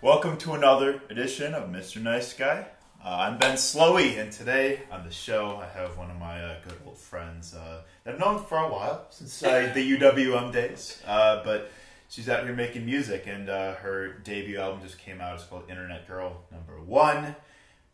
Welcome 0.00 0.38
to 0.38 0.54
another 0.54 1.02
edition 1.10 1.54
of 1.54 1.68
Mr. 1.68 2.02
Nice 2.02 2.32
Guy. 2.32 2.66
Uh, 3.04 3.08
I'm 3.20 3.38
Ben 3.38 3.56
Slowey, 3.56 4.18
and 4.18 4.32
today 4.32 4.80
on 4.90 5.04
the 5.04 5.12
show 5.12 5.62
I 5.62 5.66
have 5.78 5.98
one 5.98 6.10
of 6.10 6.18
my 6.18 6.42
uh, 6.42 6.56
good 6.66 6.78
old 6.86 6.98
friends 6.98 7.54
uh, 7.54 7.82
that 8.04 8.14
I've 8.14 8.20
known 8.20 8.42
for 8.44 8.58
a 8.58 8.68
while, 8.68 9.06
since 9.10 9.42
uh, 9.42 9.70
the 9.74 9.98
UWM 9.98 10.52
days. 10.52 11.02
Uh, 11.06 11.44
but 11.44 11.70
she's 12.08 12.28
out 12.28 12.44
here 12.44 12.54
making 12.54 12.86
music, 12.86 13.26
and 13.26 13.48
uh, 13.48 13.74
her 13.74 14.14
debut 14.24 14.58
album 14.58 14.80
just 14.82 14.98
came 14.98 15.20
out. 15.20 15.34
It's 15.34 15.44
called 15.44 15.64
Internet 15.68 16.08
Girl 16.08 16.42
Number 16.50 16.80
One. 16.80 17.36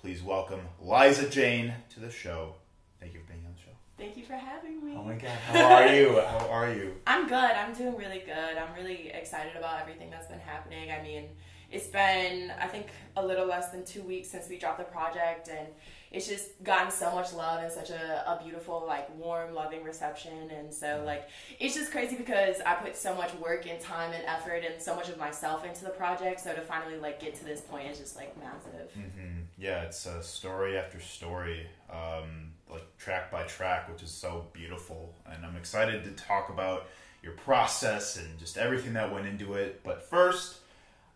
Please 0.05 0.23
welcome 0.23 0.61
Liza 0.83 1.31
Jane 1.31 1.73
to 1.95 1.99
the 1.99 2.11
show. 2.11 2.57
Thank 3.01 3.15
you 3.15 3.21
for 3.21 3.33
being 3.33 3.43
on 3.47 3.55
the 3.55 3.59
show. 3.63 3.71
Thank 3.97 4.19
you 4.19 4.25
for 4.27 4.35
having 4.35 4.85
me. 4.85 4.95
Oh 4.95 5.03
my 5.03 5.15
god, 5.15 5.31
how 5.31 5.77
are 5.77 5.97
you? 5.97 6.21
How 6.27 6.47
are 6.51 6.75
you? 6.75 6.95
I'm 7.07 7.27
good. 7.27 7.35
I'm 7.35 7.73
doing 7.73 7.97
really 7.97 8.19
good. 8.19 8.59
I'm 8.59 8.75
really 8.75 9.09
excited 9.15 9.57
about 9.57 9.81
everything 9.81 10.11
that's 10.11 10.27
been 10.27 10.41
happening. 10.41 10.91
I 10.91 11.03
mean, 11.03 11.31
it's 11.73 11.87
been, 11.87 12.53
I 12.61 12.67
think, 12.67 12.89
a 13.17 13.27
little 13.27 13.47
less 13.47 13.71
than 13.71 13.83
two 13.87 14.03
weeks 14.03 14.29
since 14.29 14.47
we 14.51 14.59
dropped 14.59 14.77
the 14.77 14.85
project, 14.85 15.49
and 15.49 15.69
it's 16.15 16.29
just 16.29 16.63
gotten 16.63 16.91
so 16.91 17.13
much 17.15 17.33
love 17.33 17.63
and 17.63 17.73
such 17.73 17.91
a, 17.91 18.31
a 18.31 18.41
beautiful, 18.43 18.85
like, 18.87 19.15
warm, 19.19 19.53
loving 19.55 19.83
reception. 19.83 20.51
And 20.57 20.73
so, 20.73 21.03
like, 21.05 21.29
it's 21.59 21.75
just 21.75 21.91
crazy 21.91 22.17
because 22.17 22.61
I 22.65 22.75
put 22.75 22.97
so 22.97 23.15
much 23.15 23.35
work 23.35 23.67
and 23.69 23.81
time 23.81 24.13
and 24.13 24.25
effort 24.25 24.63
and 24.65 24.81
so 24.81 24.95
much 24.95 25.09
of 25.09 25.19
myself 25.19 25.65
into 25.67 25.85
the 25.85 25.91
project. 25.91 26.41
So 26.41 26.55
to 26.55 26.61
finally, 26.61 26.99
like, 26.99 27.21
get 27.21 27.35
to 27.37 27.45
this 27.45 27.61
point 27.61 27.91
is 27.91 27.99
just, 27.99 28.17
like, 28.17 28.37
massive. 28.39 28.91
hmm 28.93 29.41
Yeah, 29.59 29.83
it's 29.83 30.07
uh, 30.07 30.23
story 30.23 30.79
after 30.79 31.01
story, 31.01 31.67
um, 31.91 32.53
like 32.71 32.97
track 32.97 33.31
by 33.31 33.43
track, 33.45 33.91
which 33.91 34.03
is 34.03 34.11
so 34.11 34.47
beautiful. 34.53 35.15
And 35.27 35.45
I'm 35.45 35.57
excited 35.57 36.05
to 36.05 36.11
talk 36.13 36.49
about 36.49 36.87
your 37.23 37.33
process 37.33 38.17
and 38.17 38.39
just 38.39 38.57
everything 38.57 38.93
that 38.95 39.13
went 39.13 39.27
into 39.27 39.55
it. 39.55 39.81
But 39.83 40.09
first, 40.09 40.59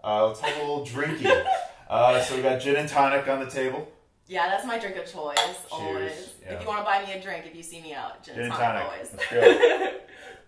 uh, 0.03 0.27
let's 0.27 0.41
have 0.41 0.57
a 0.57 0.61
little 0.61 0.85
drinky. 0.85 1.47
Uh, 1.91 2.21
so 2.21 2.37
we 2.37 2.43
got 2.43 2.61
gin 2.61 2.77
and 2.77 2.87
tonic 2.87 3.27
on 3.29 3.41
the 3.41 3.51
table. 3.51 3.91
Yeah, 4.29 4.49
that's 4.49 4.67
my 4.67 4.79
drink 4.79 4.97
of 4.97 5.11
choice, 5.11 5.39
always. 5.73 6.35
yeah. 6.45 6.53
If 6.55 6.61
you 6.63 6.69
want 6.69 6.81
to 6.81 6.85
buy 6.85 7.03
me 7.05 7.13
a 7.15 7.23
drink, 7.23 7.47
if 7.47 7.55
you 7.57 7.63
see 7.63 7.81
me 7.81 7.95
out, 7.95 8.23
gin, 8.23 8.35
Gin 8.35 8.51
tonic, 8.51 8.85
always. 8.85 9.11
Let's 9.13 9.31
go. 9.31 9.93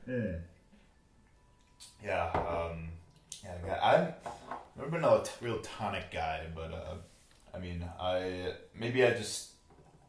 Mm. 0.08 0.40
Yeah, 2.02 2.24
um, 2.32 2.88
yeah. 3.44 3.78
I've 3.82 4.14
never 4.76 4.90
been 4.90 5.04
a 5.04 5.22
t- 5.22 5.30
real 5.42 5.60
tonic 5.60 6.10
guy, 6.10 6.46
but 6.54 6.72
uh, 6.72 6.94
I 7.54 7.58
mean, 7.58 7.84
I 8.00 8.54
maybe 8.74 9.04
I 9.04 9.10
just, 9.12 9.49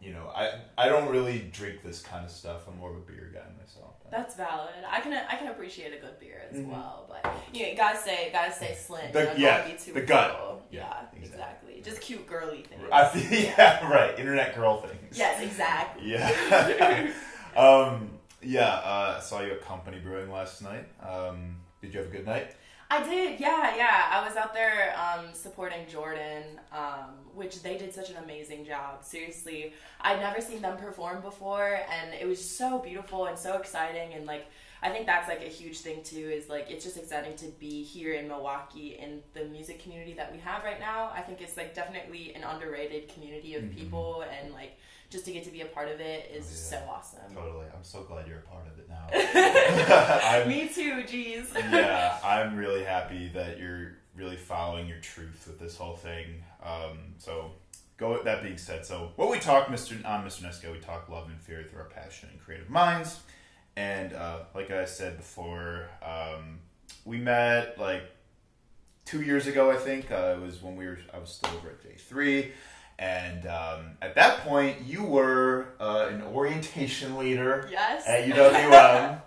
you 0.02 0.14
know, 0.14 0.28
I 0.36 0.52
I 0.78 0.90
don't 0.90 1.10
really 1.12 1.50
drink 1.52 1.84
this 1.84 2.02
kind 2.02 2.26
of 2.26 2.32
stuff. 2.32 2.68
I'm 2.68 2.78
more 2.80 2.90
of 2.90 2.98
a 2.98 3.02
beer 3.02 3.30
guy 3.34 3.42
myself. 3.60 3.94
That's 4.10 4.36
valid. 4.36 4.70
I 4.90 5.00
can 5.00 5.14
I 5.14 5.36
can 5.36 5.48
appreciate 5.48 5.94
a 5.94 5.98
good 6.02 6.20
beer 6.20 6.42
as 6.50 6.58
Mhm. 6.58 6.68
well, 6.70 7.06
but 7.08 7.26
you, 7.54 7.64
know, 7.64 7.70
you 7.70 7.78
gotta 7.78 7.98
stay 7.98 8.30
gotta 8.34 8.52
stay 8.52 8.76
slim. 8.76 9.12
The- 9.12 9.34
you 9.38 9.46
yeah, 9.46 9.66
be 9.68 9.78
too 9.78 9.94
the 9.94 10.02
gut. 10.02 10.64
Yeah, 10.70 10.82
Yeah, 10.82 11.02
exactly. 11.18 11.30
exactly. 11.76 11.82
Just 11.82 12.02
cute 12.02 12.28
girly 12.28 12.64
things. 12.64 12.82
I 12.92 13.08
feel, 13.08 13.40
yeah, 13.58 13.88
right. 13.88 14.18
Internet 14.18 14.56
girl 14.56 14.82
things. 14.82 15.18
Yes, 15.18 15.42
exactly. 15.42 16.10
Yeah. 16.12 17.12
um, 17.56 18.10
yeah. 18.42 18.68
Uh, 18.68 19.16
I 19.18 19.22
saw 19.22 19.42
you 19.42 19.52
at 19.52 19.62
Company 19.62 20.00
Brewing 20.00 20.32
last 20.32 20.62
night. 20.62 20.88
Um, 21.02 21.58
did 21.82 21.94
you 21.94 22.00
have 22.02 22.10
a 22.10 22.12
good 22.12 22.26
night? 22.26 22.56
I 22.94 23.02
did, 23.04 23.40
yeah, 23.40 23.74
yeah. 23.78 24.08
I 24.12 24.28
was 24.28 24.36
out 24.36 24.54
there 24.54 24.94
um, 25.00 25.28
supporting 25.34 25.88
Jordan, 25.88 26.44
um, 26.74 27.12
which 27.34 27.64
they 27.64 27.78
did 27.78 27.94
such 27.94 28.10
an 28.10 28.18
amazing 28.22 28.66
job. 28.66 29.02
Seriously, 29.02 29.72
I'd 30.02 30.20
never 30.20 30.42
seen 30.42 30.62
them 30.62 30.76
perform 30.78 31.22
before, 31.22 31.80
and 31.90 32.14
it 32.14 32.28
was 32.28 32.44
so 32.44 32.80
beautiful 32.80 33.28
and 33.28 33.38
so 33.40 33.56
exciting. 33.58 34.14
And 34.14 34.26
like, 34.26 34.48
I 34.84 34.90
think 34.90 35.06
that's 35.06 35.30
like 35.30 35.40
a 35.42 35.48
huge 35.48 35.78
thing 35.80 36.04
too. 36.04 36.30
Is 36.30 36.50
like, 36.50 36.66
it's 36.70 36.84
just 36.84 36.98
exciting 36.98 37.38
to 37.38 37.46
be 37.60 37.82
here 37.82 38.14
in 38.16 38.28
Milwaukee 38.28 38.98
in 39.02 39.22
the 39.36 39.46
music 39.46 39.82
community 39.82 40.14
that 40.16 40.30
we 40.34 40.40
have 40.40 40.66
right 40.66 40.80
now. 40.80 41.12
I 41.16 41.22
think 41.22 41.40
it's 41.40 41.56
like 41.56 41.74
definitely 41.74 42.34
an 42.36 42.44
underrated 42.44 43.08
community 43.08 43.56
of 43.56 43.64
Mhm. 43.64 43.74
people, 43.78 44.26
and 44.38 44.52
like, 44.54 44.78
just 45.12 45.26
to 45.26 45.32
get 45.32 45.44
to 45.44 45.52
be 45.52 45.62
a 45.62 45.66
part 45.66 45.90
of 45.90 46.00
it 46.00 46.32
is 46.34 46.46
Oh, 46.46 46.76
yeah. 46.76 46.82
so 46.82 46.90
awesome. 46.90 47.36
Totally. 47.36 47.66
I'm 47.76 47.84
so 47.84 48.02
glad 48.04 48.28
you're 48.28 48.40
a 48.40 48.42
part 48.42 48.66
of 48.66 48.80
it 48.80 48.90
now. 48.90 50.46
Me 50.48 50.68
too, 50.68 51.04
jeez. 51.04 51.54
yeah, 51.72 52.18
I'm 52.24 52.56
really 52.56 52.84
happy 52.84 53.30
that 53.36 53.60
you're 53.60 53.98
really 54.16 54.38
following 54.38 54.88
your 54.88 55.00
truth 55.00 55.44
with 55.48 55.60
this 55.60 55.78
whole 55.78 55.96
thing. 55.98 56.44
Um, 56.64 56.98
so, 57.18 57.52
go 57.98 58.14
with 58.14 58.24
that 58.24 58.42
being 58.42 58.58
said, 58.58 58.86
so 58.86 59.12
what 59.18 59.30
we 59.30 59.38
talk, 59.40 59.68
Mr. 59.68 59.94
on 60.06 60.26
Mr. 60.26 60.44
Nice 60.44 60.60
Guy, 60.60 60.72
we 60.72 60.80
talk 60.80 61.08
love 61.10 61.28
and 61.30 61.40
fear 61.40 61.64
through 61.70 61.80
our 61.82 61.90
passion 61.90 62.30
and 62.32 62.40
creative 62.42 62.70
minds. 62.70 63.20
And 63.76 64.14
uh, 64.14 64.40
like 64.56 64.72
I 64.72 64.86
said 64.86 65.18
before, 65.18 65.88
um, 66.04 66.60
we 67.06 67.18
met 67.18 67.78
like 67.78 68.04
two 69.06 69.22
years 69.22 69.48
ago. 69.48 69.72
I 69.72 69.76
think 69.78 70.12
uh, 70.12 70.36
it 70.38 70.42
was 70.42 70.62
when 70.62 70.76
we 70.76 70.86
were. 70.86 71.00
I 71.14 71.20
was 71.20 71.30
still 71.30 71.52
over 71.56 71.70
at 71.70 71.82
J 71.82 71.96
three, 71.98 72.52
and 73.02 73.48
um, 73.48 73.98
at 74.00 74.14
that 74.14 74.42
point, 74.42 74.78
you 74.86 75.04
were 75.04 75.70
uh, 75.80 76.10
an 76.12 76.22
orientation 76.22 77.18
leader 77.18 77.68
yes. 77.72 78.04
at 78.08 78.30
UWM. 78.30 79.22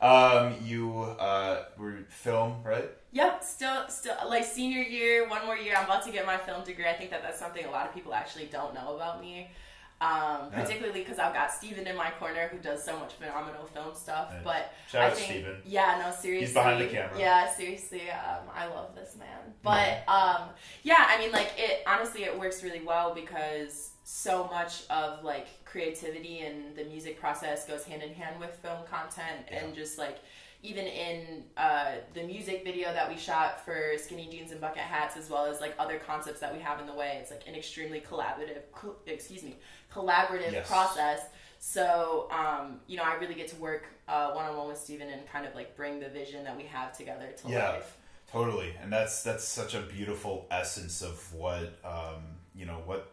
um, 0.02 0.54
you 0.62 1.00
uh, 1.18 1.64
were 1.78 2.04
film, 2.10 2.56
right? 2.62 2.90
Yep, 3.12 3.42
still, 3.42 3.88
still, 3.88 4.14
like 4.28 4.44
senior 4.44 4.82
year, 4.82 5.26
one 5.26 5.46
more 5.46 5.56
year. 5.56 5.74
I'm 5.74 5.86
about 5.86 6.04
to 6.04 6.12
get 6.12 6.26
my 6.26 6.36
film 6.36 6.64
degree. 6.64 6.84
I 6.86 6.92
think 6.92 7.10
that 7.10 7.22
that's 7.22 7.38
something 7.38 7.64
a 7.64 7.70
lot 7.70 7.86
of 7.86 7.94
people 7.94 8.12
actually 8.12 8.46
don't 8.46 8.74
know 8.74 8.94
about 8.94 9.22
me, 9.22 9.50
um, 10.00 10.50
Yeah. 10.52 10.62
particularly 10.62 11.00
because 11.00 11.18
I've 11.18 11.32
got 11.32 11.50
Steven 11.52 11.86
in 11.86 11.96
my 11.96 12.10
corner 12.18 12.48
who 12.48 12.58
does 12.58 12.84
so 12.84 12.98
much 12.98 13.14
phenomenal 13.14 13.64
film 13.64 13.94
stuff. 13.94 14.32
Nice. 14.32 14.44
But 14.44 14.72
Shout 14.90 15.02
I 15.02 15.06
out 15.06 15.16
think, 15.16 15.30
Steven. 15.30 15.62
yeah, 15.64 16.02
no, 16.04 16.10
seriously, 16.14 16.46
He's 16.46 16.54
behind 16.54 16.80
the 16.80 16.86
camera. 16.88 17.18
Yeah, 17.18 17.52
seriously, 17.54 18.10
um, 18.10 18.48
I 18.54 18.66
love 18.66 18.94
this 18.94 19.16
man. 19.16 19.54
But 19.62 20.06
um, 20.08 20.48
yeah, 20.82 21.06
I 21.08 21.18
mean, 21.18 21.32
like 21.32 21.52
it. 21.56 21.82
Honestly, 21.86 22.24
it 22.24 22.38
works 22.38 22.62
really 22.62 22.82
well 22.84 23.14
because 23.14 23.92
so 24.06 24.44
much 24.48 24.82
of 24.90 25.24
like 25.24 25.46
creativity 25.64 26.40
and 26.40 26.76
the 26.76 26.84
music 26.84 27.18
process 27.18 27.66
goes 27.66 27.84
hand 27.84 28.02
in 28.02 28.12
hand 28.12 28.38
with 28.38 28.50
film 28.56 28.84
content 28.90 29.46
Yeah. 29.50 29.64
and 29.64 29.74
just 29.74 29.96
like 29.96 30.18
even 30.64 30.86
in 30.86 31.44
uh, 31.58 31.92
the 32.14 32.22
music 32.22 32.64
video 32.64 32.90
that 32.92 33.08
we 33.08 33.16
shot 33.18 33.62
for 33.64 33.92
skinny 33.98 34.26
jeans 34.30 34.50
and 34.50 34.60
bucket 34.60 34.78
hats 34.82 35.14
as 35.16 35.28
well 35.28 35.44
as 35.44 35.60
like 35.60 35.74
other 35.78 35.98
concepts 35.98 36.40
that 36.40 36.52
we 36.54 36.58
have 36.60 36.80
in 36.80 36.86
the 36.86 36.94
way 36.94 37.18
it's 37.20 37.30
like 37.30 37.46
an 37.46 37.54
extremely 37.54 38.00
collaborative 38.00 38.62
co- 38.72 38.96
excuse 39.06 39.42
me 39.42 39.54
collaborative 39.92 40.52
Yes. 40.52 40.66
process 40.66 41.20
so 41.58 42.28
um, 42.30 42.80
you 42.86 42.96
know 42.96 43.02
i 43.04 43.14
really 43.16 43.34
get 43.34 43.48
to 43.48 43.56
work 43.56 43.84
uh, 44.08 44.30
one-on-one 44.32 44.68
with 44.68 44.78
steven 44.78 45.08
and 45.10 45.20
kind 45.30 45.46
of 45.46 45.54
like 45.54 45.76
bring 45.76 46.00
the 46.00 46.08
vision 46.08 46.42
that 46.44 46.56
we 46.56 46.64
have 46.64 46.96
together 46.96 47.28
to 47.42 47.48
Yeah. 47.48 47.70
life 47.70 47.98
Totally, 48.32 48.74
and 48.82 48.92
that's 48.92 49.22
that's 49.22 49.44
such 49.46 49.74
a 49.74 49.80
beautiful 49.82 50.46
essence 50.50 51.02
of 51.02 51.32
what 51.34 51.78
um, 51.84 52.22
you 52.52 52.64
know 52.66 52.80
what 52.84 53.12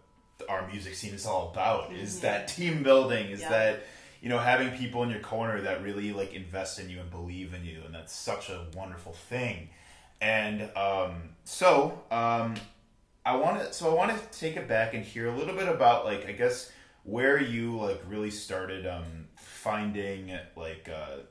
our 0.50 0.68
music 0.68 0.96
scene 0.96 1.14
is 1.14 1.28
all 1.28 1.52
about. 1.52 1.94
Is 1.94 2.18
Mhm. 2.18 2.22
that 2.22 2.48
team 2.48 2.82
building? 2.82 3.30
Is 3.30 3.42
Yeah. 3.42 3.50
that 3.50 3.84
you 4.22 4.30
know 4.30 4.38
having 4.38 4.72
people 4.78 5.04
in 5.04 5.10
your 5.10 5.20
corner 5.20 5.62
that 5.62 5.84
really 5.84 6.14
like 6.14 6.34
invest 6.34 6.80
in 6.80 6.90
you 6.90 7.00
and 7.00 7.10
believe 7.10 7.54
in 7.54 7.66
you, 7.66 7.82
and 7.86 7.94
that's 7.94 8.14
such 8.14 8.50
a 8.50 8.66
wonderful 8.76 9.14
thing. 9.14 9.70
And 10.22 10.70
um, 10.78 11.30
so 11.44 12.02
um, 12.12 12.56
I 13.26 13.36
want 13.36 13.60
to 13.60 13.74
so 13.74 13.90
I 13.90 13.94
want 13.94 14.12
to 14.12 14.40
take 14.40 14.56
it 14.58 14.68
back 14.68 14.94
and 14.94 15.04
hear 15.04 15.28
a 15.28 15.36
little 15.36 15.56
bit 15.56 15.68
about 15.68 16.06
like 16.06 16.28
I 16.28 16.34
guess 16.34 16.72
where 17.04 17.42
you 17.42 17.78
like 17.78 18.02
really 18.08 18.32
started 18.32 18.86
um, 18.86 19.28
finding 19.36 20.32
like. 20.56 20.90
Uh, 20.94 21.24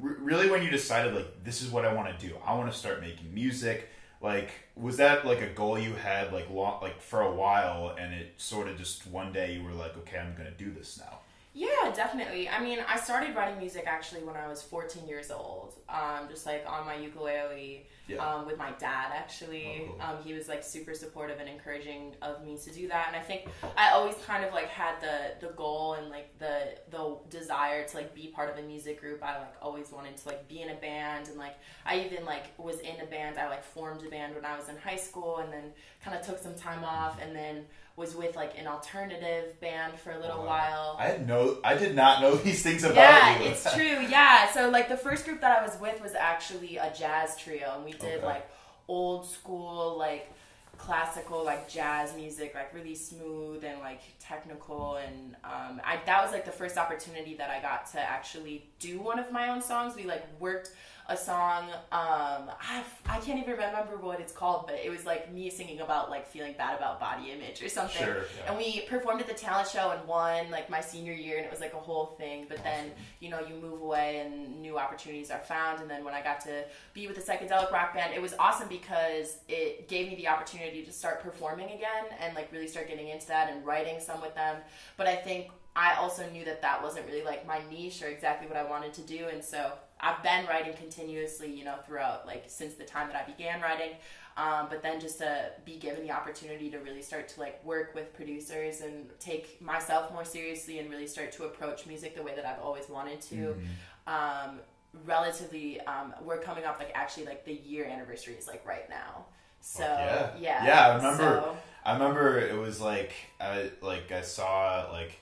re- 0.00 0.16
really 0.18 0.50
when 0.50 0.62
you 0.62 0.70
decided 0.70 1.14
like 1.14 1.44
this 1.44 1.62
is 1.62 1.70
what 1.70 1.84
I 1.84 1.92
want 1.92 2.18
to 2.18 2.26
do. 2.26 2.36
I 2.44 2.54
want 2.54 2.70
to 2.72 2.78
start 2.78 3.00
making 3.00 3.32
music. 3.34 3.88
Like 4.20 4.50
was 4.76 4.98
that 4.98 5.26
like 5.26 5.40
a 5.40 5.48
goal 5.48 5.78
you 5.78 5.94
had 5.94 6.32
like 6.32 6.48
long, 6.50 6.80
like 6.80 7.00
for 7.00 7.20
a 7.22 7.32
while 7.32 7.96
and 7.98 8.14
it 8.14 8.34
sort 8.36 8.68
of 8.68 8.78
just 8.78 9.06
one 9.06 9.32
day 9.32 9.54
you 9.54 9.64
were 9.64 9.72
like 9.72 9.96
okay, 9.98 10.18
I'm 10.18 10.36
to 10.36 10.50
do 10.52 10.70
this 10.70 10.98
now. 10.98 11.18
Yeah, 11.54 11.92
definitely. 11.94 12.48
I 12.48 12.62
mean, 12.62 12.78
I 12.88 12.98
started 12.98 13.36
writing 13.36 13.58
music 13.58 13.84
actually 13.86 14.22
when 14.22 14.36
I 14.36 14.48
was 14.48 14.62
14 14.62 15.06
years 15.06 15.30
old, 15.30 15.74
um, 15.88 16.26
just 16.30 16.46
like 16.46 16.64
on 16.66 16.86
my 16.86 16.94
ukulele 16.94 17.86
Yeah. 18.08 18.24
um, 18.26 18.46
with 18.46 18.56
my 18.56 18.70
dad, 18.78 19.12
actually. 19.14 19.82
Oh, 19.86 19.92
cool. 19.92 20.00
um, 20.00 20.16
he 20.24 20.32
was 20.32 20.48
like 20.48 20.64
super 20.64 20.94
supportive 20.94 21.40
and 21.40 21.48
encouraging 21.50 22.14
of 22.22 22.42
me 22.42 22.56
to 22.56 22.70
do 22.70 22.88
that. 22.88 23.08
And 23.08 23.16
I 23.16 23.20
think 23.20 23.48
I 23.76 23.90
always 23.90 24.14
kind 24.26 24.46
of 24.46 24.54
like 24.54 24.68
had 24.68 24.94
the, 25.02 25.46
the 25.46 25.52
goal 25.52 25.92
and 25.94 26.08
like 26.08 26.38
the, 26.38 26.74
the 26.90 27.18
desire 27.28 27.86
to 27.86 27.96
like 27.98 28.14
be 28.14 28.28
part 28.28 28.48
of 28.50 28.56
a 28.56 28.66
music 28.66 28.98
group. 28.98 29.22
I 29.22 29.38
like 29.38 29.54
always 29.60 29.90
wanted 29.92 30.16
to 30.16 30.28
like 30.28 30.48
be 30.48 30.62
in 30.62 30.70
a 30.70 30.76
band 30.76 31.28
and 31.28 31.36
like 31.36 31.56
I 31.84 31.98
even 32.00 32.24
like 32.24 32.44
was 32.58 32.80
in 32.80 32.98
a 33.02 33.06
band. 33.06 33.36
I 33.38 33.50
like 33.50 33.62
formed 33.62 34.02
a 34.06 34.08
band 34.08 34.34
when 34.34 34.46
I 34.46 34.56
was 34.56 34.70
in 34.70 34.76
high 34.78 34.96
school 34.96 35.36
and 35.36 35.52
then 35.52 35.64
kind 36.02 36.16
of 36.18 36.24
took 36.24 36.38
some 36.38 36.54
time 36.54 36.82
off 36.82 37.18
and 37.20 37.36
then 37.36 37.66
was 37.96 38.14
with 38.14 38.36
like 38.36 38.58
an 38.58 38.66
alternative 38.66 39.60
band 39.60 39.98
for 39.98 40.10
a 40.12 40.18
little 40.18 40.38
Wow. 40.38 40.46
while. 40.46 40.96
I 40.98 41.04
had 41.06 41.26
no 41.28 41.58
I 41.62 41.74
did 41.74 41.94
not 41.94 42.22
know 42.22 42.34
these 42.46 42.62
things 42.62 42.84
about 42.84 42.96
Yeah, 42.96 43.38
you. 43.40 43.50
it's 43.50 43.74
true. 43.74 43.84
Yeah. 44.08 44.50
So 44.52 44.70
like 44.70 44.88
the 44.88 44.96
first 44.96 45.24
group 45.24 45.40
that 45.42 45.58
I 45.58 45.62
was 45.64 45.78
with 45.80 46.00
was 46.00 46.14
actually 46.14 46.78
a 46.78 46.92
jazz 46.96 47.36
trio 47.36 47.72
and 47.76 47.84
we 47.84 47.92
did 47.92 48.18
Okay. 48.18 48.24
like 48.26 48.48
old 48.88 49.26
school 49.28 49.96
like 49.98 50.30
classical 50.78 51.44
like 51.44 51.68
jazz 51.68 52.14
music 52.16 52.54
like 52.54 52.74
really 52.74 52.94
smooth 52.94 53.62
and 53.62 53.78
like 53.80 54.00
technical 54.18 54.96
and 54.96 55.36
um, 55.44 55.80
I, 55.84 56.00
that 56.06 56.22
was 56.24 56.32
like 56.32 56.44
the 56.44 56.50
first 56.50 56.76
opportunity 56.76 57.34
that 57.36 57.50
i 57.50 57.60
got 57.60 57.86
to 57.92 58.00
actually 58.00 58.64
do 58.80 58.98
one 58.98 59.20
of 59.20 59.30
my 59.30 59.50
own 59.50 59.62
songs 59.62 59.94
we 59.94 60.04
like 60.04 60.24
worked 60.40 60.72
a 61.12 61.16
song. 61.16 61.70
Um, 61.92 62.50
I, 62.50 62.82
I 63.06 63.18
can't 63.18 63.38
even 63.38 63.52
remember 63.52 63.98
what 63.98 64.20
it's 64.20 64.32
called, 64.32 64.66
but 64.66 64.76
it 64.82 64.90
was 64.90 65.04
like 65.04 65.32
me 65.32 65.50
singing 65.50 65.80
about 65.80 66.10
like 66.10 66.26
feeling 66.26 66.54
bad 66.56 66.76
about 66.76 66.98
body 66.98 67.30
image 67.30 67.62
or 67.62 67.68
something. 67.68 68.04
Sure, 68.04 68.24
yeah. 68.36 68.48
And 68.48 68.56
we 68.56 68.80
performed 68.82 69.20
at 69.20 69.28
the 69.28 69.34
talent 69.34 69.68
show 69.68 69.90
and 69.90 70.06
won 70.08 70.50
like 70.50 70.70
my 70.70 70.80
senior 70.80 71.12
year, 71.12 71.36
and 71.36 71.44
it 71.44 71.50
was 71.50 71.60
like 71.60 71.74
a 71.74 71.78
whole 71.78 72.06
thing. 72.18 72.46
But 72.48 72.62
then 72.64 72.90
you 73.20 73.30
know 73.30 73.40
you 73.40 73.54
move 73.54 73.82
away 73.82 74.20
and 74.20 74.60
new 74.60 74.78
opportunities 74.78 75.30
are 75.30 75.40
found. 75.40 75.80
And 75.80 75.90
then 75.90 76.04
when 76.04 76.14
I 76.14 76.22
got 76.22 76.40
to 76.42 76.64
be 76.94 77.06
with 77.06 77.16
the 77.16 77.22
psychedelic 77.22 77.70
rock 77.70 77.94
band, 77.94 78.14
it 78.14 78.22
was 78.22 78.34
awesome 78.38 78.68
because 78.68 79.38
it 79.48 79.88
gave 79.88 80.08
me 80.08 80.16
the 80.16 80.28
opportunity 80.28 80.82
to 80.84 80.92
start 80.92 81.22
performing 81.22 81.66
again 81.66 82.06
and 82.20 82.34
like 82.34 82.50
really 82.52 82.68
start 82.68 82.88
getting 82.88 83.08
into 83.08 83.26
that 83.28 83.50
and 83.50 83.64
writing 83.66 84.00
some 84.00 84.20
with 84.20 84.34
them. 84.34 84.56
But 84.96 85.06
I 85.06 85.16
think 85.16 85.50
I 85.74 85.94
also 85.94 86.28
knew 86.30 86.44
that 86.44 86.60
that 86.62 86.82
wasn't 86.82 87.06
really 87.06 87.24
like 87.24 87.46
my 87.46 87.60
niche 87.70 88.02
or 88.02 88.08
exactly 88.08 88.46
what 88.46 88.56
I 88.56 88.64
wanted 88.64 88.92
to 88.94 89.00
do, 89.02 89.28
and 89.32 89.42
so 89.42 89.72
I've 90.02 90.22
been 90.22 90.46
writing 90.46 90.74
continuously, 90.74 91.52
you 91.52 91.64
know, 91.64 91.76
throughout 91.86 92.26
like 92.26 92.44
since 92.48 92.74
the 92.74 92.84
time 92.84 93.08
that 93.08 93.16
I 93.16 93.30
began 93.30 93.60
writing. 93.60 93.92
Um, 94.36 94.66
but 94.70 94.82
then 94.82 94.98
just 94.98 95.18
to 95.18 95.50
be 95.64 95.76
given 95.76 96.02
the 96.02 96.10
opportunity 96.10 96.70
to 96.70 96.78
really 96.78 97.02
start 97.02 97.28
to 97.28 97.40
like 97.40 97.62
work 97.64 97.94
with 97.94 98.14
producers 98.14 98.80
and 98.80 99.06
take 99.20 99.60
myself 99.60 100.10
more 100.12 100.24
seriously 100.24 100.78
and 100.78 100.90
really 100.90 101.06
start 101.06 101.32
to 101.32 101.44
approach 101.44 101.86
music 101.86 102.16
the 102.16 102.22
way 102.22 102.34
that 102.34 102.46
I've 102.46 102.60
always 102.60 102.88
wanted 102.88 103.20
to. 103.22 103.34
Mm-hmm. 103.34 104.48
Um, 104.48 104.60
relatively, 105.06 105.80
um, 105.82 106.14
we're 106.22 106.40
coming 106.40 106.64
up 106.64 106.78
like 106.78 106.92
actually 106.94 107.26
like 107.26 107.44
the 107.44 107.52
year 107.54 107.84
anniversary 107.84 108.34
is 108.34 108.48
like 108.48 108.66
right 108.66 108.88
now. 108.88 109.26
So 109.60 109.84
yeah. 109.84 110.30
yeah, 110.38 110.64
yeah. 110.64 110.88
I 110.88 110.96
remember. 110.96 111.18
So, 111.18 111.56
I 111.84 111.92
remember 111.94 112.38
it 112.38 112.56
was 112.56 112.80
like 112.80 113.12
I 113.40 113.70
like 113.80 114.12
I 114.12 114.22
saw 114.22 114.88
like 114.92 115.18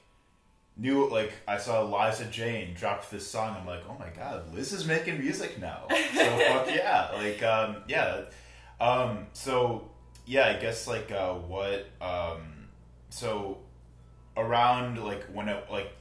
knew 0.80 1.08
like 1.08 1.32
I 1.46 1.58
saw 1.58 1.82
Liza 1.82 2.24
Jane 2.26 2.74
dropped 2.74 3.10
this 3.10 3.26
song. 3.26 3.56
I'm 3.60 3.66
like, 3.66 3.82
oh 3.88 3.96
my 3.98 4.08
god, 4.08 4.52
Liz 4.54 4.72
is 4.72 4.86
making 4.86 5.18
music 5.18 5.60
now. 5.60 5.84
So 5.88 6.38
fuck 6.48 6.68
yeah, 6.68 7.10
like 7.14 7.42
um, 7.42 7.76
yeah. 7.86 8.22
Um, 8.80 9.26
so 9.32 9.90
yeah, 10.26 10.46
I 10.46 10.54
guess 10.54 10.86
like 10.86 11.12
uh, 11.12 11.34
what 11.34 11.86
um, 12.00 12.68
so 13.10 13.58
around 14.36 15.04
like 15.04 15.24
when 15.32 15.48
it 15.48 15.64
like 15.70 15.92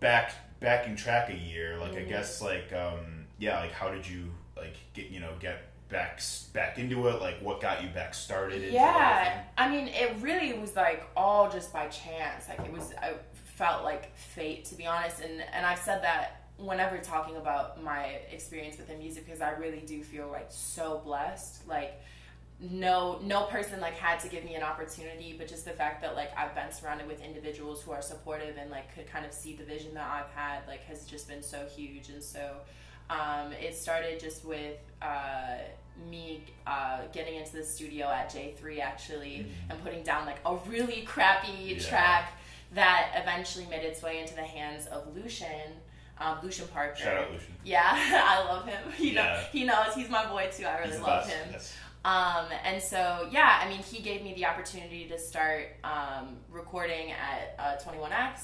back 0.00 0.32
backing 0.60 0.96
track 0.96 1.30
a 1.30 1.36
year, 1.36 1.78
like 1.78 1.92
mm-hmm. 1.92 2.00
I 2.00 2.04
guess 2.04 2.40
like 2.40 2.72
um, 2.72 3.26
yeah, 3.38 3.60
like 3.60 3.72
how 3.72 3.90
did 3.90 4.08
you 4.08 4.32
like 4.56 4.76
get 4.94 5.10
you 5.10 5.20
know 5.20 5.32
get 5.38 5.68
back 5.88 6.20
back 6.52 6.78
into 6.78 7.08
it? 7.08 7.20
Like, 7.20 7.40
what 7.40 7.60
got 7.60 7.82
you 7.82 7.88
back 7.90 8.14
started? 8.14 8.72
yeah, 8.72 9.42
I 9.56 9.68
mean, 9.68 9.88
it 9.88 10.16
really 10.20 10.58
was 10.58 10.76
like 10.76 11.06
all 11.16 11.50
just 11.50 11.72
by 11.72 11.86
chance. 11.88 12.48
Like, 12.48 12.60
it 12.60 12.72
was 12.72 12.92
I 13.00 13.14
felt 13.58 13.82
like 13.82 14.16
fate, 14.16 14.64
to 14.66 14.76
be 14.76 14.86
honest. 14.86 15.20
And 15.20 15.42
and 15.52 15.66
I've 15.66 15.80
said 15.80 16.02
that 16.04 16.44
whenever 16.56 16.98
talking 16.98 17.36
about 17.36 17.82
my 17.82 18.18
experience 18.32 18.78
within 18.78 18.98
music, 18.98 19.24
because 19.26 19.40
I 19.40 19.50
really 19.50 19.80
do 19.80 20.02
feel 20.02 20.28
like 20.28 20.46
so 20.50 21.02
blessed. 21.04 21.68
Like, 21.68 22.00
no 22.60 23.20
no 23.22 23.44
person 23.44 23.80
like 23.80 23.94
had 23.94 24.18
to 24.18 24.28
give 24.28 24.44
me 24.44 24.56
an 24.56 24.64
opportunity 24.64 25.32
but 25.38 25.46
just 25.46 25.64
the 25.64 25.70
fact 25.70 26.02
that 26.02 26.16
like 26.16 26.36
i've 26.36 26.52
been 26.56 26.72
surrounded 26.72 27.06
with 27.06 27.22
individuals 27.22 27.80
who 27.82 27.92
are 27.92 28.02
supportive 28.02 28.56
and 28.56 28.68
like 28.68 28.92
could 28.96 29.06
kind 29.06 29.24
of 29.24 29.32
see 29.32 29.54
the 29.54 29.62
vision 29.62 29.94
that 29.94 30.10
i've 30.10 30.30
had 30.34 30.66
like 30.66 30.80
has 30.80 31.06
just 31.06 31.28
been 31.28 31.40
so 31.40 31.64
huge 31.76 32.08
and 32.08 32.20
so 32.20 32.56
um, 33.10 33.52
it 33.52 33.74
started 33.74 34.20
just 34.20 34.44
with 34.44 34.76
uh, 35.00 35.56
me 36.10 36.42
uh, 36.66 37.00
getting 37.12 37.36
into 37.36 37.56
the 37.56 37.64
studio 37.64 38.06
at 38.06 38.30
J3 38.30 38.80
actually 38.80 39.46
mm-hmm. 39.46 39.70
and 39.70 39.82
putting 39.82 40.02
down 40.02 40.26
like 40.26 40.38
a 40.44 40.56
really 40.68 41.02
crappy 41.02 41.52
yeah. 41.52 41.78
track 41.78 42.32
that 42.72 43.12
eventually 43.16 43.66
made 43.66 43.82
its 43.82 44.02
way 44.02 44.20
into 44.20 44.34
the 44.34 44.42
hands 44.42 44.86
of 44.86 45.14
Lucian. 45.14 45.72
Um, 46.20 46.38
Lucian 46.42 46.66
Parker. 46.68 46.96
Shout 46.96 47.16
out 47.16 47.32
Lucian. 47.32 47.54
Yeah, 47.64 47.80
I 47.92 48.44
love 48.44 48.66
him. 48.66 48.82
He, 48.96 49.12
yeah. 49.12 49.22
know, 49.22 49.40
he 49.52 49.64
knows 49.64 49.94
he's 49.94 50.10
my 50.10 50.26
boy 50.26 50.48
too. 50.52 50.64
I 50.66 50.78
really 50.80 50.98
love 50.98 51.24
best. 51.24 51.30
him. 51.30 51.48
Yes. 51.52 51.74
Um, 52.04 52.46
and 52.64 52.82
so, 52.82 53.28
yeah, 53.30 53.60
I 53.62 53.68
mean, 53.68 53.80
he 53.82 54.02
gave 54.02 54.22
me 54.22 54.34
the 54.34 54.46
opportunity 54.46 55.06
to 55.08 55.18
start 55.18 55.76
um, 55.84 56.36
recording 56.50 57.12
at 57.12 57.54
uh, 57.58 57.76
21X 57.84 58.40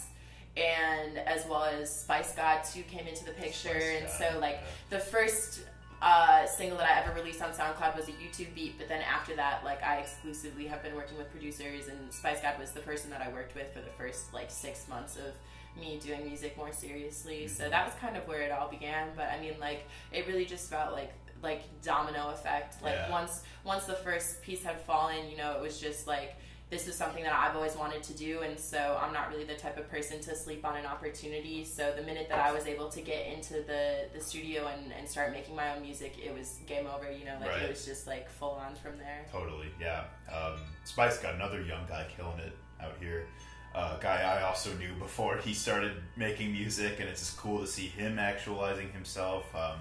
and 0.56 1.18
as 1.18 1.46
well 1.48 1.64
as 1.64 2.02
Spice 2.02 2.34
God 2.34 2.62
2 2.62 2.82
came 2.82 3.06
into 3.06 3.24
the 3.24 3.32
picture. 3.32 3.80
Spice 3.80 3.96
and 3.96 4.06
God. 4.06 4.32
so, 4.34 4.38
like, 4.40 4.60
the 4.90 4.98
first 4.98 5.60
uh, 6.04 6.46
single 6.46 6.76
that 6.78 6.88
I 6.88 7.00
ever 7.02 7.14
released 7.18 7.42
on 7.42 7.50
SoundCloud 7.50 7.96
was 7.96 8.08
a 8.08 8.12
YouTube 8.12 8.54
beat, 8.54 8.76
but 8.76 8.88
then 8.88 9.00
after 9.02 9.34
that, 9.36 9.64
like, 9.64 9.82
I 9.82 9.98
exclusively 9.98 10.66
have 10.66 10.82
been 10.82 10.94
working 10.94 11.16
with 11.16 11.30
producers, 11.30 11.88
and 11.88 12.12
Spice 12.12 12.40
God 12.42 12.58
was 12.58 12.72
the 12.72 12.80
person 12.80 13.10
that 13.10 13.22
I 13.22 13.32
worked 13.32 13.54
with 13.54 13.72
for 13.72 13.80
the 13.80 13.90
first, 13.96 14.34
like, 14.34 14.50
six 14.50 14.86
months 14.86 15.16
of 15.16 15.32
me 15.80 15.98
doing 16.04 16.26
music 16.26 16.56
more 16.56 16.72
seriously. 16.72 17.48
So 17.48 17.68
that 17.68 17.86
was 17.86 17.94
kind 18.00 18.16
of 18.16 18.28
where 18.28 18.42
it 18.42 18.52
all 18.52 18.68
began. 18.68 19.08
But 19.16 19.30
I 19.30 19.40
mean, 19.40 19.54
like, 19.58 19.88
it 20.12 20.26
really 20.26 20.44
just 20.44 20.70
felt 20.70 20.92
like 20.92 21.12
like 21.42 21.62
domino 21.82 22.30
effect. 22.30 22.82
Like 22.82 22.94
yeah. 22.94 23.10
once 23.10 23.42
once 23.64 23.84
the 23.84 23.94
first 23.94 24.42
piece 24.42 24.62
had 24.62 24.80
fallen, 24.80 25.28
you 25.30 25.36
know, 25.36 25.52
it 25.52 25.60
was 25.60 25.80
just 25.80 26.06
like 26.06 26.36
this 26.74 26.88
is 26.88 26.96
something 26.96 27.22
that 27.22 27.32
I've 27.32 27.54
always 27.54 27.76
wanted 27.76 28.02
to 28.02 28.12
do, 28.14 28.40
and 28.40 28.58
so 28.58 28.98
I'm 29.00 29.12
not 29.12 29.30
really 29.30 29.44
the 29.44 29.54
type 29.54 29.78
of 29.78 29.88
person 29.88 30.20
to 30.22 30.34
sleep 30.34 30.66
on 30.66 30.76
an 30.76 30.86
opportunity. 30.86 31.64
So 31.64 31.92
the 31.96 32.02
minute 32.02 32.26
that 32.28 32.40
I 32.40 32.50
was 32.50 32.66
able 32.66 32.88
to 32.88 33.00
get 33.00 33.28
into 33.32 33.62
the 33.62 34.08
the 34.12 34.20
studio 34.20 34.66
and, 34.66 34.92
and 34.92 35.08
start 35.08 35.30
making 35.30 35.54
my 35.54 35.72
own 35.72 35.82
music, 35.82 36.16
it 36.18 36.36
was 36.36 36.58
game 36.66 36.88
over. 36.92 37.12
You 37.12 37.26
know, 37.26 37.36
like 37.40 37.50
right. 37.50 37.62
it 37.62 37.70
was 37.70 37.84
just 37.84 38.08
like 38.08 38.28
full 38.28 38.50
on 38.50 38.74
from 38.74 38.98
there. 38.98 39.24
Totally, 39.30 39.68
yeah. 39.80 40.02
Um, 40.28 40.58
Spice 40.82 41.18
God 41.18 41.36
another 41.36 41.62
young 41.62 41.86
guy 41.88 42.08
killing 42.16 42.40
it 42.40 42.56
out 42.80 42.96
here. 42.98 43.28
Uh, 43.72 43.96
guy 43.98 44.22
I 44.22 44.42
also 44.42 44.72
knew 44.74 44.94
before 44.98 45.36
he 45.36 45.54
started 45.54 45.92
making 46.16 46.50
music, 46.50 46.98
and 46.98 47.08
it's 47.08 47.20
just 47.20 47.36
cool 47.36 47.60
to 47.60 47.68
see 47.68 47.86
him 47.86 48.18
actualizing 48.18 48.90
himself. 48.90 49.44
Um, 49.54 49.78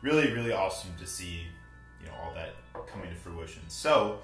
really, 0.00 0.32
really 0.32 0.52
awesome 0.52 0.92
to 0.98 1.06
see, 1.06 1.42
you 2.00 2.06
know, 2.06 2.14
all 2.22 2.32
that 2.34 2.54
coming 2.90 3.10
to 3.10 3.16
fruition. 3.16 3.62
So, 3.68 4.20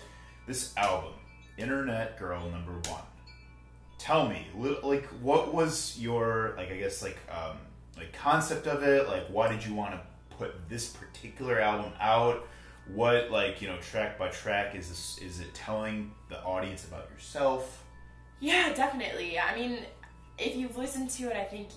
this 0.47 0.75
album, 0.79 1.13
Internet 1.59 2.19
Girl 2.19 2.49
Number 2.51 2.73
One. 2.91 3.03
Tell 3.99 4.29
me, 4.29 4.47
like, 4.83 5.07
what 5.21 5.53
was 5.53 5.99
your, 5.99 6.55
like, 6.57 6.71
I 6.71 6.77
guess, 6.77 7.03
like, 7.03 7.19
um, 7.31 7.59
like 7.97 8.13
concept 8.13 8.67
of 8.67 8.83
it? 8.83 9.09
Like, 9.09 9.27
why 9.27 9.49
did 9.49 9.65
you 9.65 9.75
want 9.75 9.93
to 9.93 10.01
put 10.37 10.69
this 10.69 10.89
particular 10.89 11.61
album 11.61 11.93
out? 12.01 12.47
What, 12.95 13.31
like, 13.31 13.61
you 13.61 13.69
know, 13.69 13.77
track 13.79 14.19
by 14.19 14.29
track 14.29 14.75
is 14.75 14.89
this? 14.89 15.19
Is 15.19 15.41
it 15.41 15.53
telling 15.53 16.13
the 16.29 16.41
audience 16.43 16.85
about 16.85 17.11
yourself? 17.11 17.85
Yeah, 18.41 18.73
definitely. 18.73 19.39
I 19.39 19.55
mean, 19.57 19.81
if 20.39 20.57
you've 20.57 20.79
listened 20.79 21.11
to 21.11 21.25
it, 21.25 21.37
I 21.37 21.45
think 21.45 21.69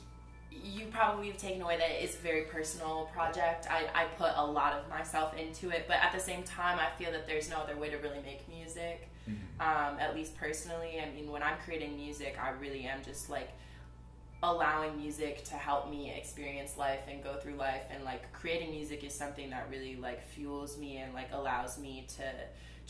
you 0.51 0.87
probably 0.87 1.27
have 1.27 1.37
taken 1.37 1.61
away 1.61 1.77
that 1.77 2.03
it's 2.03 2.15
a 2.15 2.19
very 2.19 2.43
personal 2.43 3.09
project. 3.13 3.67
I, 3.69 3.85
I 3.93 4.05
put 4.17 4.31
a 4.35 4.45
lot 4.45 4.73
of 4.73 4.89
myself 4.89 5.35
into 5.35 5.69
it, 5.69 5.85
but 5.87 5.97
at 5.97 6.11
the 6.11 6.19
same 6.19 6.43
time, 6.43 6.77
I 6.79 6.95
feel 7.01 7.11
that 7.11 7.25
there's 7.25 7.49
no 7.49 7.57
other 7.57 7.77
way 7.77 7.89
to 7.89 7.97
really 7.97 8.21
make 8.23 8.47
music. 8.49 9.07
Mm-hmm. 9.29 9.61
Um, 9.61 9.99
at 9.99 10.15
least 10.15 10.35
personally, 10.35 11.01
I 11.01 11.09
mean, 11.15 11.31
when 11.31 11.41
I'm 11.41 11.57
creating 11.63 11.95
music, 11.95 12.37
I 12.41 12.49
really 12.51 12.85
am 12.85 13.03
just 13.03 13.29
like 13.29 13.49
allowing 14.43 14.97
music 14.97 15.43
to 15.45 15.53
help 15.53 15.89
me 15.89 16.11
experience 16.15 16.77
life 16.77 17.01
and 17.09 17.23
go 17.23 17.35
through 17.35 17.55
life. 17.55 17.83
And 17.93 18.03
like 18.03 18.31
creating 18.33 18.71
music 18.71 19.03
is 19.03 19.13
something 19.13 19.49
that 19.51 19.67
really 19.69 19.95
like 19.95 20.25
fuels 20.27 20.77
me 20.77 20.97
and 20.97 21.13
like 21.13 21.29
allows 21.31 21.77
me 21.77 22.05
to 22.17 22.23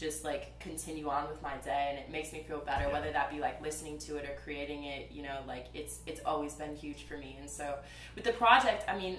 just 0.01 0.25
like 0.25 0.60
continue 0.60 1.08
on 1.08 1.27
with 1.29 1.39
my 1.43 1.55
day 1.58 1.89
and 1.91 2.00
it 2.00 2.12
makes 2.12 2.34
me 2.34 2.43
feel 2.48 2.58
better 2.58 2.88
yeah. 2.88 2.91
whether 2.91 3.12
that 3.12 3.29
be 3.29 3.39
like 3.39 3.62
listening 3.62 4.00
to 4.00 4.17
it 4.17 4.25
or 4.25 4.36
creating 4.43 4.86
it 4.86 5.12
you 5.12 5.22
know 5.22 5.38
like 5.48 5.67
it's 5.75 6.00
it's 6.08 6.20
always 6.25 6.55
been 6.55 6.75
huge 6.75 7.03
for 7.03 7.17
me 7.17 7.38
and 7.39 7.48
so 7.48 7.75
with 8.15 8.24
the 8.24 8.34
project 8.34 8.84
i 8.88 8.98
mean 8.98 9.17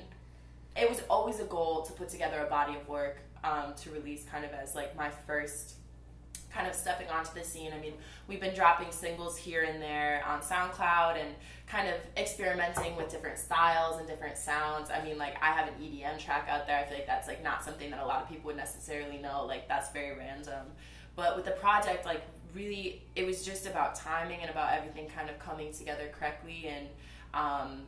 it 0.77 0.89
was 0.89 1.01
always 1.09 1.39
a 1.39 1.45
goal 1.45 1.83
to 1.83 1.93
put 1.93 2.09
together 2.09 2.45
a 2.45 2.51
body 2.51 2.75
of 2.75 2.89
work 2.89 3.19
um, 3.45 3.75
to 3.77 3.91
release 3.91 4.25
kind 4.25 4.45
of 4.45 4.51
as 4.53 4.75
like 4.75 4.97
my 4.97 5.11
first 5.27 5.75
kind 6.53 6.67
of 6.67 6.75
stepping 6.75 7.09
onto 7.09 7.33
the 7.35 7.45
scene. 7.45 7.73
I 7.77 7.81
mean, 7.81 7.95
we've 8.29 8.41
been 8.41 8.55
dropping 8.55 8.91
singles 8.93 9.37
here 9.37 9.63
and 9.63 9.81
there 9.81 10.23
on 10.27 10.41
SoundCloud 10.41 11.21
and 11.21 11.35
kind 11.67 11.89
of 11.89 11.95
experimenting 12.17 12.97
with 12.97 13.11
different 13.11 13.39
styles 13.39 13.99
and 13.99 14.07
different 14.07 14.37
sounds. 14.37 14.91
I 14.91 15.03
mean, 15.03 15.19
like 15.19 15.37
I 15.43 15.53
have 15.53 15.69
an 15.69 15.75
EDM 15.81 16.19
track 16.19 16.49
out 16.49 16.67
there. 16.67 16.79
I 16.79 16.85
feel 16.85 16.99
like 16.99 17.07
that's 17.07 17.29
like 17.29 17.43
not 17.43 17.65
something 17.65 17.91
that 17.91 18.01
a 18.03 18.07
lot 18.07 18.23
of 18.23 18.29
people 18.29 18.47
would 18.47 18.57
necessarily 18.57 19.19
know. 19.19 19.45
Like 19.47 19.69
that's 19.69 19.91
very 19.91 20.17
random. 20.17 20.67
But 21.17 21.37
with 21.37 21.45
the 21.45 21.53
project, 21.53 22.05
like 22.05 22.23
really, 22.55 23.03
it 23.17 23.27
was 23.27 23.45
just 23.45 23.67
about 23.67 23.95
timing 23.95 24.41
and 24.41 24.51
about 24.51 24.73
everything 24.75 25.09
kind 25.09 25.31
of 25.31 25.39
coming 25.39 25.73
together 25.73 26.11
correctly. 26.13 26.67
And 26.69 26.89
um, 27.35 27.83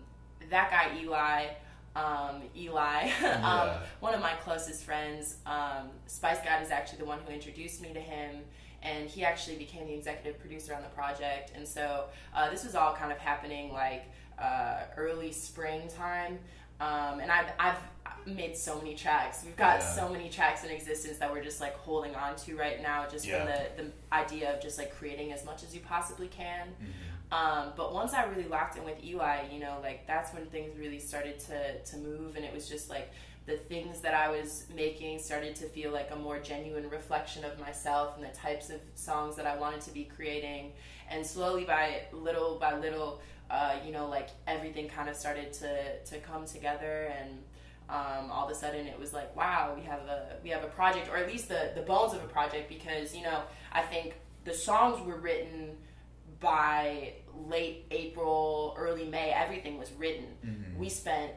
that 0.50 0.70
guy 0.70 0.98
Eli 1.02 1.48
um, 1.96 2.42
Eli, 2.56 3.10
um, 3.42 3.70
one 4.00 4.14
of 4.14 4.20
my 4.20 4.32
closest 4.42 4.84
friends. 4.84 5.36
Um, 5.46 5.90
Spice 6.06 6.38
God 6.44 6.62
is 6.62 6.70
actually 6.70 6.98
the 6.98 7.04
one 7.04 7.18
who 7.26 7.32
introduced 7.32 7.80
me 7.80 7.92
to 7.92 8.00
him, 8.00 8.36
and 8.82 9.08
he 9.08 9.24
actually 9.24 9.56
became 9.56 9.86
the 9.86 9.94
executive 9.94 10.40
producer 10.40 10.74
on 10.74 10.82
the 10.82 10.88
project. 10.88 11.52
And 11.56 11.66
so 11.66 12.06
uh, 12.34 12.50
this 12.50 12.64
was 12.64 12.74
all 12.74 12.94
kind 12.94 13.12
of 13.12 13.18
happening 13.18 13.72
like 13.72 14.04
uh, 14.38 14.80
early 14.96 15.32
springtime. 15.32 16.38
Um, 16.80 17.20
and 17.20 17.30
I've, 17.30 17.52
I've 17.58 17.78
made 18.26 18.56
so 18.56 18.76
many 18.78 18.94
tracks. 18.96 19.42
We've 19.44 19.56
got 19.56 19.78
Yeah. 19.80 19.86
so 19.94 20.08
many 20.08 20.28
tracks 20.28 20.64
in 20.64 20.70
existence 20.70 21.18
that 21.18 21.32
we're 21.32 21.42
just 21.44 21.60
like 21.60 21.76
holding 21.76 22.14
on 22.16 22.34
to 22.36 22.56
right 22.56 22.82
now, 22.82 23.06
just 23.08 23.26
Yeah. 23.26 23.38
from 23.44 23.46
the, 23.76 23.84
the 23.84 23.90
idea 24.14 24.52
of 24.54 24.60
just 24.60 24.76
like 24.78 24.94
creating 24.96 25.32
as 25.32 25.44
much 25.44 25.62
as 25.62 25.72
you 25.74 25.80
possibly 25.80 26.26
can. 26.26 26.66
Mm-hmm. 26.68 26.84
Um, 27.32 27.72
but 27.76 27.92
once 27.92 28.12
I 28.12 28.24
really 28.24 28.48
locked 28.48 28.76
in 28.76 28.84
with 28.84 29.02
Eli, 29.02 29.48
you 29.52 29.58
know, 29.58 29.78
like 29.82 30.06
that's 30.06 30.32
when 30.32 30.46
things 30.46 30.78
really 30.78 31.00
started 31.00 31.40
to, 31.40 31.80
to 31.82 31.96
move, 31.96 32.36
and 32.36 32.44
it 32.44 32.54
was 32.54 32.68
just 32.68 32.88
like 32.88 33.10
the 33.46 33.56
things 33.56 34.00
that 34.00 34.14
I 34.14 34.30
was 34.30 34.64
making 34.74 35.18
started 35.18 35.54
to 35.56 35.66
feel 35.66 35.92
like 35.92 36.10
a 36.12 36.16
more 36.16 36.38
genuine 36.38 36.88
reflection 36.88 37.44
of 37.44 37.58
myself 37.58 38.16
and 38.16 38.24
the 38.24 38.34
types 38.34 38.70
of 38.70 38.80
songs 38.94 39.36
that 39.36 39.46
I 39.46 39.56
wanted 39.56 39.82
to 39.82 39.90
be 39.90 40.04
creating. 40.04 40.72
And 41.10 41.26
slowly, 41.26 41.64
by 41.64 42.02
little 42.12 42.58
by 42.58 42.78
little, 42.78 43.20
uh, 43.50 43.76
you 43.84 43.92
know, 43.92 44.08
like 44.08 44.30
everything 44.46 44.88
kind 44.88 45.08
of 45.08 45.16
started 45.16 45.52
to, 45.54 45.98
to 46.04 46.18
come 46.20 46.46
together 46.46 47.12
and 47.20 47.38
um, 47.88 48.30
all 48.30 48.46
of 48.46 48.50
a 48.50 48.54
sudden 48.54 48.86
it 48.86 48.98
was 48.98 49.12
like 49.12 49.34
wow 49.36 49.74
we 49.76 49.82
have 49.82 50.00
a 50.00 50.36
we 50.42 50.48
have 50.48 50.64
a 50.64 50.68
project 50.68 51.08
or 51.10 51.18
at 51.18 51.26
least 51.26 51.48
the 51.48 51.70
the 51.74 51.82
bones 51.82 52.14
of 52.14 52.24
a 52.24 52.26
project 52.26 52.68
because 52.68 53.14
you 53.14 53.22
know 53.22 53.42
I 53.72 53.82
think 53.82 54.14
the 54.44 54.54
songs 54.54 55.04
were 55.06 55.16
written 55.18 55.76
by 56.44 57.14
late 57.48 57.86
April 57.90 58.76
early 58.78 59.06
May 59.06 59.30
everything 59.30 59.78
was 59.78 59.90
written. 59.98 60.26
Mm-hmm. 60.46 60.78
We 60.78 60.88
spent 60.88 61.32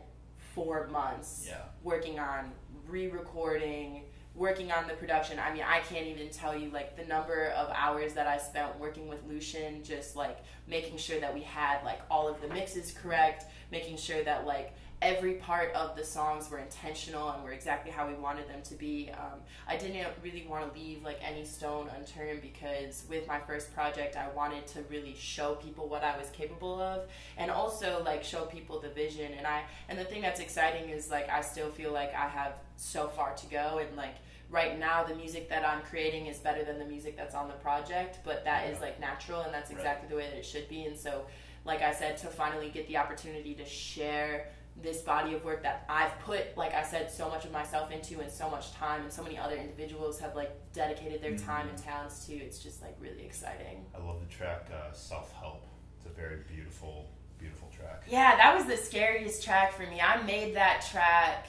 four 0.53 0.87
months 0.87 1.45
Yeah. 1.47 1.61
working 1.83 2.19
on 2.19 2.51
re-recording 2.87 4.03
working 4.35 4.71
on 4.71 4.87
the 4.87 4.93
production. 4.93 5.39
I 5.39 5.51
mean 5.51 5.63
I 5.67 5.79
can't 5.79 6.05
even 6.05 6.29
tell 6.29 6.55
you 6.55 6.69
like 6.69 6.95
the 6.95 7.05
number 7.05 7.47
of 7.61 7.69
hours 7.73 8.13
that 8.13 8.27
I 8.27 8.37
spent 8.37 8.77
working 8.79 9.07
with 9.07 9.19
Lucian 9.27 9.83
just 9.83 10.15
like 10.15 10.37
making 10.67 10.97
sure 10.97 11.19
that 11.19 11.33
we 11.33 11.41
had 11.41 11.83
like 11.83 12.01
all 12.11 12.27
of 12.27 12.39
the 12.41 12.47
mixes 12.49 12.91
correct 12.91 13.45
making 13.71 13.97
sure 13.97 14.23
that 14.23 14.45
like 14.45 14.75
every 15.01 15.33
part 15.35 15.71
of 15.75 15.95
the 15.95 16.03
songs 16.03 16.49
were 16.49 16.57
intentional 16.57 17.29
and 17.29 17.43
were 17.43 17.51
exactly 17.51 17.91
how 17.91 18.07
we 18.07 18.15
wanted 18.15 18.47
them 18.49 18.61
to 18.63 18.73
be 18.73 19.11
um, 19.13 19.39
I 19.67 19.77
didn't 19.77 20.07
really 20.23 20.47
want 20.49 20.73
to 20.73 20.79
leave 20.79 21.03
like 21.03 21.19
any 21.23 21.45
stone 21.45 21.87
unturned 21.95 22.41
because 22.41 23.03
with 23.07 23.27
my 23.27 23.39
first 23.39 23.71
project 23.75 24.17
I 24.17 24.27
wanted 24.29 24.65
to 24.67 24.79
really 24.89 25.13
show 25.15 25.53
people 25.55 25.87
what 25.87 26.03
I 26.03 26.17
was 26.17 26.29
capable 26.31 26.81
of 26.81 27.03
and 27.37 27.51
also 27.51 28.01
like 28.03 28.23
show 28.23 28.45
people 28.45 28.79
the 28.79 28.89
vision 28.89 29.33
and 29.37 29.45
I 29.45 29.65
and 29.87 29.99
the 29.99 30.03
thing 30.03 30.23
that's 30.23 30.39
exciting 30.39 30.89
is 30.89 31.11
like 31.11 31.29
I 31.29 31.41
still 31.41 31.69
feel 31.69 31.91
like 31.93 32.15
I 32.15 32.27
have 32.27 32.53
so 32.75 33.07
far 33.07 33.35
to 33.35 33.45
go 33.47 33.77
and 33.85 33.95
like 33.95 34.15
right 34.49 34.79
now 34.79 35.03
the 35.03 35.13
music 35.13 35.47
that 35.49 35.63
I'm 35.63 35.81
creating 35.83 36.25
is 36.25 36.39
better 36.39 36.63
than 36.63 36.79
the 36.79 36.85
music 36.85 37.15
that's 37.15 37.35
on 37.35 37.49
the 37.49 37.53
project 37.55 38.17
but 38.23 38.43
that 38.45 38.67
is 38.69 38.77
Yeah. 38.77 38.81
like 38.85 38.99
natural 38.99 39.41
and 39.41 39.53
that's 39.53 39.69
Right. 39.69 39.77
exactly 39.77 40.09
the 40.09 40.15
way 40.15 40.27
that 40.27 40.37
it 40.37 40.45
should 40.45 40.67
be 40.67 40.85
and 40.85 40.97
so 40.97 41.27
like 41.65 41.83
I 41.83 41.93
said 41.93 42.17
to 42.19 42.27
finally 42.27 42.69
get 42.69 42.87
the 42.87 42.97
opportunity 42.97 43.53
to 43.55 43.65
share 43.65 44.47
this 44.81 45.01
body 45.01 45.33
of 45.33 45.43
work 45.43 45.63
that 45.63 45.85
I've 45.89 46.17
put 46.19 46.55
like 46.55 46.73
I 46.73 46.83
said 46.83 47.11
so 47.11 47.29
much 47.29 47.45
of 47.45 47.51
myself 47.51 47.91
into 47.91 48.19
and 48.19 48.31
so 48.31 48.49
much 48.49 48.71
time 48.73 49.01
and 49.01 49.11
so 49.11 49.23
many 49.23 49.37
other 49.37 49.55
individuals 49.55 50.19
have 50.19 50.35
like 50.35 50.51
dedicated 50.73 51.21
their 51.21 51.35
time 51.35 51.67
and 51.67 51.77
talents 51.77 52.25
to 52.27 52.33
it's 52.33 52.59
just 52.59 52.81
like 52.81 52.95
really 52.99 53.25
exciting 53.25 53.85
I 53.95 54.05
love 54.05 54.19
the 54.19 54.33
track 54.33 54.67
uh, 54.71 54.91
Self 54.93 55.31
Help. 55.33 55.65
It's 55.97 56.05
a 56.05 56.09
very 56.09 56.37
beautiful, 56.53 57.09
beautiful 57.39 57.69
track. 57.75 58.03
Yeah, 58.09 58.35
that 58.35 58.55
was 58.55 58.65
the 58.65 58.77
scariest 58.77 59.43
track 59.43 59.73
for 59.73 59.83
me. 59.83 60.01
I 60.01 60.21
made 60.23 60.55
that 60.55 60.85
track. 60.89 61.47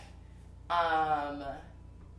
Um, 0.70 1.44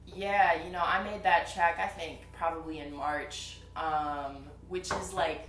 yeah, 0.08 0.64
you 0.64 0.72
know, 0.72 0.84
I 0.84 1.04
made 1.04 1.24
that 1.24 1.52
track. 1.52 1.80
I 1.80 1.88
think 1.88 2.20
probably 2.34 2.80
in 2.80 2.94
March, 2.94 3.58
um, 3.76 4.38
which 4.68 4.92
is 4.92 5.14
like 5.14 5.49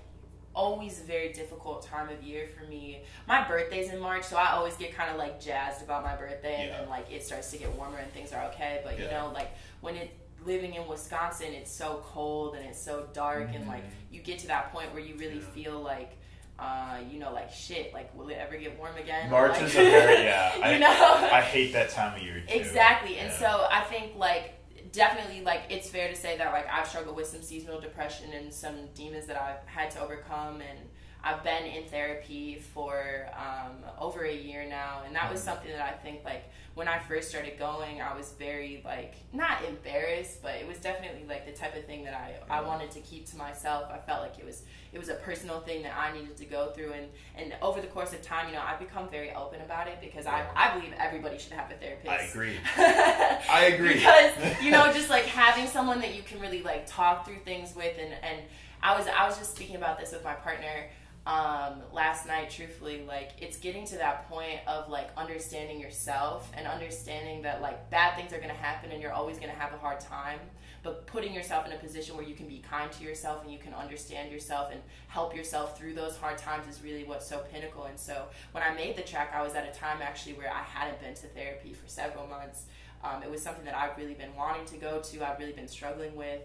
always 0.54 1.00
a 1.00 1.04
very 1.04 1.32
difficult 1.32 1.82
time 1.86 2.08
of 2.08 2.22
year 2.22 2.46
for 2.58 2.64
me. 2.68 3.02
My 3.28 3.46
birthday's 3.46 3.90
in 3.92 4.00
March, 4.00 4.24
so 4.24 4.36
I 4.36 4.50
always 4.52 4.76
get 4.76 4.94
kind 4.94 5.10
of 5.10 5.16
like 5.16 5.40
jazzed 5.40 5.82
about 5.82 6.02
my 6.02 6.16
birthday, 6.16 6.54
and 6.62 6.68
Yeah. 6.70 6.80
then 6.80 6.88
like 6.88 7.10
it 7.10 7.22
starts 7.24 7.50
to 7.52 7.56
get 7.58 7.72
warmer 7.74 7.98
and 7.98 8.12
things 8.12 8.32
are 8.32 8.44
okay. 8.50 8.80
But 8.84 8.98
you 8.98 9.06
know, 9.06 9.30
like 9.34 9.50
when 9.80 9.96
it 9.96 10.10
living 10.44 10.74
in 10.74 10.86
Wisconsin, 10.88 11.52
it's 11.52 11.70
so 11.70 12.02
cold 12.04 12.54
and 12.56 12.64
it's 12.66 12.80
so 12.80 13.06
dark, 13.12 13.50
and 13.54 13.66
like 13.68 13.84
you 14.10 14.20
get 14.22 14.38
to 14.40 14.46
that 14.48 14.72
point 14.72 14.92
where 14.92 15.02
you 15.02 15.14
really 15.16 15.36
Mm-hmm. 15.36 15.58
Yeah. 15.58 15.64
feel 15.64 15.80
like. 15.80 16.16
Uh, 16.58 16.98
you 17.10 17.18
know, 17.18 17.32
like 17.32 17.50
shit. 17.50 17.94
Like, 17.94 18.14
will 18.14 18.28
it 18.28 18.34
ever 18.36 18.54
get 18.58 18.78
warm 18.78 18.94
again? 18.98 19.30
March 19.30 19.52
Like- 19.52 19.62
is 19.62 19.76
a 19.76 19.78
very 19.82 20.24
yeah. 20.24 20.52
I, 20.62 20.72
you 20.74 20.78
know, 20.78 21.28
I 21.32 21.40
hate 21.40 21.72
that 21.72 21.88
time 21.88 22.14
of 22.14 22.22
year 22.22 22.42
too. 22.46 22.52
exactly. 22.54 23.16
And 23.16 23.30
Yeah. 23.30 23.38
so 23.38 23.66
I 23.70 23.80
think 23.84 24.14
like 24.16 24.59
definitely 24.92 25.42
like 25.42 25.62
it's 25.70 25.88
fair 25.88 26.08
to 26.08 26.16
say 26.16 26.36
that 26.38 26.52
like 26.52 26.66
I've 26.70 26.86
struggled 26.86 27.16
with 27.16 27.26
some 27.26 27.42
seasonal 27.42 27.80
depression 27.80 28.32
and 28.32 28.52
some 28.52 28.74
demons 28.94 29.26
that 29.26 29.40
I've 29.40 29.66
had 29.66 29.90
to 29.92 30.00
overcome 30.00 30.60
and 30.60 30.78
I've 31.22 31.44
been 31.44 31.64
in 31.64 31.84
therapy 31.84 32.62
for 32.74 33.26
um, 33.36 33.72
over 33.98 34.24
a 34.24 34.34
year 34.34 34.66
now 34.68 35.02
and 35.06 35.14
that 35.14 35.30
was 35.30 35.42
something 35.42 35.70
that 35.70 35.82
I 35.82 35.92
think 35.92 36.24
like 36.24 36.50
when 36.74 36.88
I 36.88 36.98
first 36.98 37.28
started 37.28 37.58
going 37.58 38.00
I 38.00 38.16
was 38.16 38.32
very 38.38 38.82
like 38.84 39.14
not 39.32 39.64
embarrassed 39.68 40.42
but 40.42 40.54
it 40.54 40.66
was 40.66 40.78
definitely 40.78 41.24
like 41.28 41.46
the 41.46 41.52
type 41.52 41.76
of 41.76 41.84
thing 41.84 42.04
that 42.04 42.14
I, 42.14 42.58
I 42.58 42.60
wanted 42.62 42.90
to 42.92 43.00
keep 43.00 43.26
to 43.30 43.36
myself. 43.36 43.90
I 43.92 43.98
felt 43.98 44.22
like 44.22 44.38
it 44.38 44.44
was 44.44 44.62
it 44.92 44.98
was 44.98 45.08
a 45.08 45.14
personal 45.14 45.60
thing 45.60 45.82
that 45.82 45.96
I 45.96 46.12
needed 46.12 46.36
to 46.38 46.44
go 46.44 46.70
through 46.70 46.92
and 46.92 47.06
and 47.36 47.54
over 47.62 47.80
the 47.80 47.86
course 47.88 48.12
of 48.12 48.22
time 48.22 48.48
you 48.48 48.54
know 48.54 48.62
I've 48.62 48.78
become 48.78 49.08
very 49.08 49.32
open 49.34 49.60
about 49.60 49.88
it 49.88 49.98
because 50.00 50.26
I, 50.26 50.46
I 50.56 50.76
believe 50.76 50.92
everybody 50.98 51.38
should 51.38 51.52
have 51.52 51.70
a 51.70 51.74
therapist. 51.74 52.08
I 52.08 52.18
agree. 52.24 52.56
I 52.76 53.64
agree. 53.74 53.94
because 53.94 54.62
you 54.62 54.70
know 54.70 54.92
just 54.94 55.10
like 55.10 55.24
having 55.24 55.66
someone 55.66 56.00
that 56.00 56.14
you 56.14 56.22
can 56.22 56.40
really 56.40 56.62
like 56.62 56.86
talk 56.86 57.26
through 57.26 57.38
things 57.44 57.74
with 57.74 57.96
and 57.98 58.12
and 58.22 58.40
i 58.82 58.96
was 58.96 59.06
i 59.08 59.26
was 59.26 59.38
just 59.38 59.54
speaking 59.54 59.76
about 59.76 59.98
this 59.98 60.12
with 60.12 60.24
my 60.24 60.34
partner 60.34 60.86
um 61.30 61.80
last 61.92 62.26
night 62.26 62.50
truthfully 62.50 63.04
like 63.06 63.30
it's 63.38 63.56
getting 63.56 63.86
to 63.86 63.96
that 63.96 64.28
point 64.28 64.58
of 64.66 64.88
like 64.88 65.10
understanding 65.16 65.78
yourself 65.78 66.50
and 66.56 66.66
understanding 66.66 67.40
that 67.42 67.62
like 67.62 67.88
bad 67.88 68.16
things 68.16 68.32
are 68.32 68.40
to 68.48 68.60
happen 68.60 68.90
and 68.90 69.00
you're 69.00 69.12
always 69.12 69.38
to 69.48 69.56
have 69.56 69.72
a 69.72 69.78
hard 69.78 70.00
time. 70.00 70.40
But 70.82 71.06
putting 71.06 71.32
yourself 71.32 71.66
in 71.66 71.72
a 71.72 71.76
position 71.76 72.16
where 72.16 72.24
you 72.24 72.34
can 72.34 72.48
be 72.48 72.58
kind 72.58 72.90
to 72.92 73.04
yourself 73.04 73.44
and 73.44 73.52
you 73.52 73.58
can 73.58 73.74
understand 73.74 74.32
yourself 74.32 74.72
and 74.72 74.80
help 75.08 75.36
yourself 75.36 75.78
through 75.78 75.94
those 75.94 76.16
hard 76.16 76.38
times 76.38 76.66
is 76.66 76.82
really 76.82 77.04
what's 77.04 77.28
so 77.28 77.44
pinnacle. 77.52 77.84
And 77.84 77.98
so 77.98 78.24
when 78.50 78.64
i 78.64 78.74
made 78.74 78.96
the 78.96 79.02
track 79.02 79.32
i 79.32 79.42
was 79.42 79.54
at 79.54 79.68
a 79.68 79.78
time 79.78 79.98
actually 80.02 80.32
where 80.32 80.50
i 80.50 80.62
hadn't 80.62 81.00
been 81.00 81.14
to 81.14 81.26
therapy 81.28 81.74
for 81.74 81.86
several 81.86 82.26
months. 82.26 82.64
Um, 83.04 83.22
it 83.22 83.30
was 83.30 83.40
something 83.40 83.64
that 83.64 83.74
I've 83.74 83.96
really 83.96 84.14
been 84.14 84.34
wanting 84.36 84.66
to 84.66 84.76
go 84.76 85.00
to. 85.00 85.26
I've 85.26 85.38
really 85.38 85.52
been 85.52 85.68
struggling 85.68 86.14
with, 86.16 86.42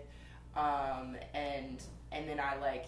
um, 0.56 1.18
and 1.34 1.84
and 2.14 2.30
then 2.30 2.40
I 2.40 2.56
like 2.62 2.86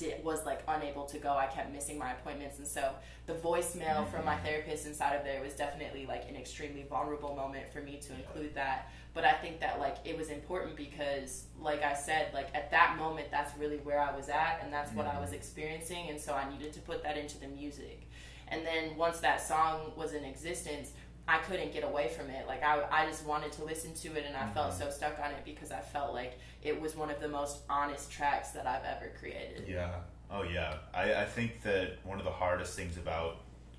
did 0.00 0.24
was 0.24 0.44
like 0.46 0.62
unable 0.66 1.04
to 1.04 1.18
go. 1.18 1.30
I 1.30 1.46
kept 1.46 1.72
missing 1.72 1.98
my 1.98 2.12
appointments, 2.12 2.58
and 2.58 2.66
so 2.66 2.92
the 3.26 3.34
voicemail 3.34 4.10
from 4.10 4.24
my 4.24 4.34
mm-hmm. 4.34 4.44
therapist 4.46 4.86
inside 4.86 5.14
of 5.14 5.24
there 5.24 5.40
was 5.42 5.52
definitely 5.54 6.06
like 6.06 6.28
an 6.28 6.36
extremely 6.36 6.84
vulnerable 6.88 7.36
moment 7.36 7.72
for 7.72 7.80
me 7.80 8.00
to 8.06 8.14
include 8.14 8.54
that. 8.54 8.90
But 9.12 9.24
I 9.24 9.32
think 9.32 9.60
that 9.60 9.78
like 9.78 9.96
it 10.04 10.16
was 10.16 10.30
important 10.30 10.76
because, 10.76 11.44
like 11.60 11.82
I 11.82 11.94
said, 11.94 12.32
like 12.32 12.48
at 12.54 12.70
that 12.70 12.96
moment, 12.98 13.30
that's 13.30 13.56
really 13.58 13.76
where 13.78 14.00
I 14.00 14.16
was 14.16 14.28
at, 14.28 14.60
and 14.64 14.72
that's 14.72 14.92
what 14.92 15.06
I 15.06 15.20
was 15.20 15.28
mm-hmm. 15.28 15.36
experiencing, 15.36 16.08
and 16.08 16.20
so 16.20 16.32
I 16.32 16.50
needed 16.50 16.72
to 16.72 16.80
put 16.80 17.02
that 17.04 17.16
into 17.16 17.38
the 17.38 17.48
music. 17.48 18.06
And 18.48 18.66
then 18.66 18.96
once 18.96 19.20
that 19.20 19.40
song 19.40 19.92
was 19.96 20.12
in 20.12 20.24
existence, 20.24 20.90
I 21.30 21.38
couldn't 21.38 21.72
get 21.72 21.84
away 21.84 22.08
from 22.08 22.28
it. 22.28 22.46
Like 22.48 22.62
I, 22.64 22.82
I 22.90 23.06
just 23.06 23.24
wanted 23.24 23.52
to 23.52 23.64
listen 23.64 23.94
to 23.94 24.08
it, 24.18 24.24
and 24.26 24.36
I 24.36 24.48
felt 24.48 24.72
mm-hmm. 24.72 24.82
so 24.82 24.90
stuck 24.90 25.18
on 25.24 25.30
it 25.30 25.44
because 25.44 25.70
I 25.70 25.80
felt 25.80 26.12
like 26.12 26.38
it 26.62 26.80
was 26.80 26.96
one 26.96 27.10
of 27.10 27.20
the 27.20 27.28
most 27.28 27.58
honest 27.70 28.10
tracks 28.10 28.50
that 28.50 28.66
I've 28.66 28.84
ever 28.84 29.12
created. 29.18 29.68
Yeah. 29.68 29.94
Oh 30.30 30.42
yeah. 30.42 30.74
I, 30.92 31.14
I 31.14 31.24
think 31.24 31.62
that 31.62 31.98
one 32.04 32.18
of 32.18 32.24
the 32.24 32.32
hardest 32.32 32.74
things 32.74 32.96
about 32.96 33.36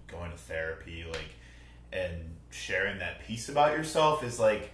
going 0.08 0.32
to 0.32 0.38
therapy, 0.38 1.06
like, 1.10 1.36
and 1.92 2.36
sharing 2.50 3.00
that 3.00 3.26
piece 3.26 3.50
about 3.50 3.76
yourself 3.78 4.24
is 4.24 4.40
like, 4.40 4.72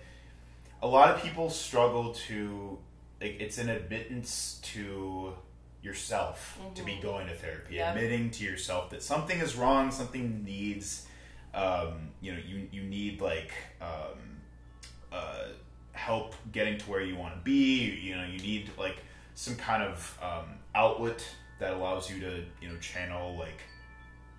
a 0.82 0.88
lot 0.88 1.10
of 1.10 1.22
people 1.22 1.50
struggle 1.50 2.14
to, 2.28 2.78
like, 3.22 3.38
it's 3.40 3.58
an 3.58 3.70
admittance 3.70 4.60
to 4.62 5.34
yourself 5.82 6.60
to 6.76 6.84
be 6.84 6.94
mm-hmm. 6.94 7.02
going 7.02 7.28
to 7.28 7.36
therapy, 7.36 7.76
Yeah. 7.76 7.94
admitting 7.94 8.32
to 8.32 8.44
yourself 8.44 8.90
that 8.92 9.04
something 9.04 9.40
is 9.40 9.56
wrong, 9.56 9.92
something 9.92 10.44
needs, 10.44 11.06
um, 11.58 12.10
you 12.22 12.32
know, 12.34 12.40
you 12.46 12.68
you 12.72 12.84
need 12.84 13.22
like. 13.22 13.52
Um, 13.82 14.20
uh, 15.12 15.46
help 15.94 16.36
getting 16.52 16.78
to 16.78 16.86
where 16.90 17.02
you 17.02 17.16
want 17.16 17.34
to 17.34 17.40
be. 17.42 17.86
You 17.86 18.16
know, 18.16 18.24
you 18.24 18.40
need 18.40 18.70
like 18.78 18.98
some 19.36 19.56
kind 19.56 19.84
of 19.84 20.18
um, 20.22 20.46
outlet 20.76 21.26
that 21.60 21.74
allows 21.74 22.10
you 22.10 22.20
to 22.22 22.44
you 22.62 22.70
know 22.70 22.78
channel 22.80 23.36
like 23.38 23.62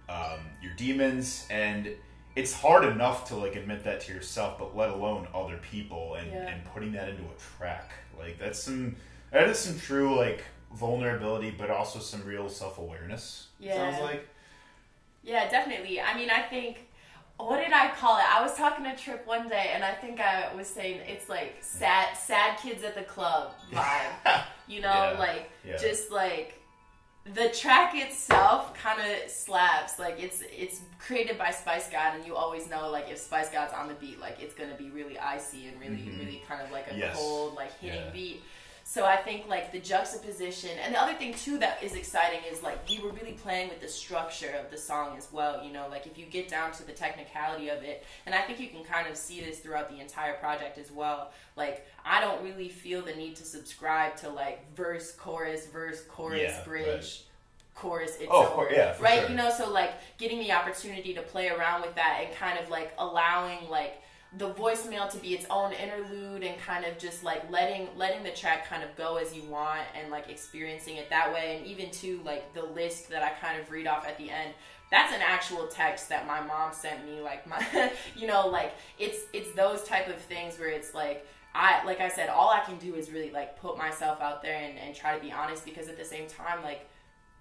um, 0.09 0.41
your 0.63 0.73
demons, 0.77 1.47
and 1.51 1.89
it's 2.37 2.53
hard 2.53 2.85
enough 2.85 3.29
to 3.29 3.37
like 3.37 3.57
admit 3.57 3.85
that 3.85 4.01
to 4.03 4.13
yourself, 4.13 4.59
but 4.59 4.77
let 4.77 4.91
alone 4.91 5.27
other 5.35 5.59
people, 5.59 6.15
and 6.15 6.29
Yeah. 6.29 6.49
and 6.49 6.65
putting 6.67 6.93
that 6.93 7.09
into 7.09 7.23
a 7.23 7.59
track 7.59 7.91
like 8.19 8.39
that's 8.39 8.59
some 8.59 8.97
that 9.33 9.49
is 9.49 9.59
some 9.59 9.79
true 9.79 10.17
like 10.17 10.45
vulnerability, 10.75 11.51
but 11.51 11.71
also 11.71 11.99
some 11.99 12.25
real 12.25 12.49
self 12.49 12.79
awareness. 12.79 13.49
Yeah. 13.59 13.75
sounds 13.75 14.03
like. 14.03 14.29
Yeah, 15.25 15.51
definitely. 15.51 16.01
I 16.01 16.17
mean, 16.17 16.31
I 16.31 16.43
think 16.43 16.88
what 17.38 17.59
did 17.62 17.73
I 17.73 17.90
call 17.90 18.18
it? 18.18 18.25
I 18.28 18.42
was 18.42 18.54
talking 18.54 18.85
to 18.85 18.95
Trip 18.97 19.26
one 19.26 19.49
day, 19.49 19.71
and 19.75 19.85
I 19.85 19.92
think 19.92 20.21
I 20.21 20.52
was 20.54 20.66
saying 20.66 21.00
it's 21.07 21.28
like 21.28 21.57
sad, 21.61 22.16
sad 22.16 22.59
kids 22.59 22.83
at 22.85 22.95
the 22.95 23.02
club 23.02 23.52
vibe. 23.73 24.42
You 24.71 24.83
know, 24.83 25.12
Yeah, 25.14 25.16
like 25.18 25.50
yeah. 25.64 25.78
just 25.78 26.11
like 26.11 26.61
the 27.35 27.49
track 27.49 27.95
itself 27.95 28.75
kind 28.75 29.00
of 29.00 29.30
slaps. 29.30 29.99
Like 29.99 30.23
it's 30.23 30.42
it's 30.52 30.80
created 30.99 31.38
by 31.38 31.52
Spice 31.52 31.88
God, 31.90 32.16
and 32.16 32.26
you 32.26 32.37
always 32.37 32.68
know 32.68 32.90
like 32.90 33.09
if 33.11 33.16
Spice 33.16 33.49
God's 33.49 33.73
on 33.73 33.88
the 33.88 33.95
beat, 33.95 34.21
like 34.21 34.37
it's 34.42 34.54
gonna 34.54 34.75
be 34.76 34.90
really 34.90 35.18
icy 35.18 35.68
and 35.68 35.80
really 35.80 35.97
Mhm. 36.02 36.18
really 36.18 36.42
kind 36.47 36.61
of 36.61 36.71
like 36.71 36.90
a 36.92 36.95
Yes. 36.97 37.16
cold 37.16 37.54
like 37.54 37.73
hitting 37.80 37.99
Yeah. 37.99 38.11
beat. 38.11 38.42
So 38.88 39.04
I 39.04 39.16
think 39.16 39.47
like 39.49 39.71
the 39.71 39.80
juxtaposition, 39.80 40.71
and 40.83 40.95
the 40.95 40.99
other 40.99 41.12
thing 41.12 41.35
too 41.35 41.59
that 41.59 41.83
is 41.83 41.92
exciting 41.95 42.40
is 42.50 42.62
like 42.62 42.88
we 42.88 42.99
were 43.00 43.11
really 43.11 43.33
playing 43.35 43.68
with 43.68 43.83
the 43.83 43.87
structure 43.87 44.57
of 44.59 44.71
the 44.71 44.78
song 44.78 45.14
as 45.18 45.28
well. 45.30 45.62
You 45.62 45.75
know, 45.75 45.88
like 45.90 46.07
if 46.07 46.16
you 46.16 46.25
get 46.25 46.49
down 46.49 46.73
to 46.73 46.87
the 46.87 46.92
technicality 46.92 47.68
of 47.68 47.83
it, 47.83 48.07
and 48.25 48.35
I 48.35 48.40
think 48.40 48.59
you 48.59 48.68
can 48.68 48.85
kind 48.85 49.07
of 49.07 49.18
see 49.18 49.42
this 49.42 49.59
throughout 49.59 49.90
the 49.90 50.00
entire 50.00 50.33
project 50.38 50.78
as 50.78 50.90
well. 50.90 51.33
Like 51.54 51.87
I 52.02 52.23
don't 52.23 52.42
really 52.42 52.71
feel 52.71 53.02
the 53.02 53.14
need 53.14 53.37
to 53.37 53.45
subscribe 53.45 54.16
to 54.23 54.30
like 54.30 54.75
verse, 54.75 55.12
chorus, 55.12 55.66
verse, 55.66 56.00
chorus, 56.09 56.40
Yeah, 56.40 56.64
bridge. 56.64 57.25
Chorus, 57.75 58.16
it's 58.18 58.28
Oh, 58.30 58.47
course, 58.47 58.73
yeah, 58.75 58.97
right? 59.00 59.21
sure. 59.21 59.28
You 59.28 59.37
know, 59.37 59.50
so 59.50 59.71
like 59.71 59.92
getting 60.16 60.38
the 60.38 60.52
opportunity 60.52 61.12
to 61.12 61.21
play 61.21 61.50
around 61.50 61.83
with 61.83 61.95
that 61.97 62.23
and 62.25 62.35
kind 62.35 62.59
of 62.59 62.71
like 62.71 62.95
allowing 62.99 63.68
like 63.68 64.00
the 64.37 64.50
voicemail 64.50 65.08
to 65.11 65.16
be 65.18 65.32
its 65.32 65.47
own 65.49 65.73
interlude 65.73 66.42
and 66.42 66.58
kind 66.61 66.85
of 66.85 66.99
just 66.99 67.25
like 67.25 67.50
letting 67.50 67.88
letting 67.97 68.23
the 68.23 68.30
track 68.30 68.68
kind 68.68 68.82
of 68.82 68.94
go 68.94 69.16
as 69.16 69.35
you 69.35 69.42
want 69.44 69.80
and 69.99 70.11
like 70.11 70.28
experiencing 70.28 70.97
it 70.97 71.08
that 71.08 71.32
way 71.32 71.56
and 71.56 71.66
even 71.66 71.90
to 71.90 72.20
like 72.25 72.52
the 72.52 72.62
list 72.62 73.08
that 73.08 73.23
I 73.23 73.30
kind 73.30 73.58
of 73.58 73.70
read 73.70 73.87
off 73.87 74.06
at 74.06 74.18
the 74.18 74.28
end 74.30 74.52
that's 74.90 75.14
an 75.14 75.20
actual 75.23 75.66
text 75.68 76.11
that 76.11 76.26
my 76.26 76.40
mom 76.42 76.73
sent 76.75 77.06
me 77.06 77.23
like 77.23 77.47
my 77.47 77.90
you 78.16 78.26
know 78.26 78.47
like 78.49 78.75
it's 78.99 79.20
it's 79.32 79.50
those 79.52 79.82
type 79.85 80.08
of 80.08 80.16
things 80.16 80.58
where 80.58 80.68
it's 80.68 80.92
like 80.94 81.26
I 81.54 81.82
like 81.87 82.00
I 82.02 82.11
said 82.11 82.28
all 82.28 82.50
I 82.50 82.61
can 82.61 82.76
do 82.76 82.97
is 82.97 83.11
really 83.11 83.30
like 83.30 83.58
put 83.58 83.78
myself 83.78 84.20
out 84.20 84.42
there 84.42 84.56
and, 84.58 84.78
and 84.78 84.94
try 84.94 85.16
to 85.16 85.25
be 85.25 85.32
honest 85.32 85.64
because 85.64 85.88
at 85.88 85.97
the 85.97 86.04
same 86.04 86.26
time 86.28 86.62
like 86.62 86.87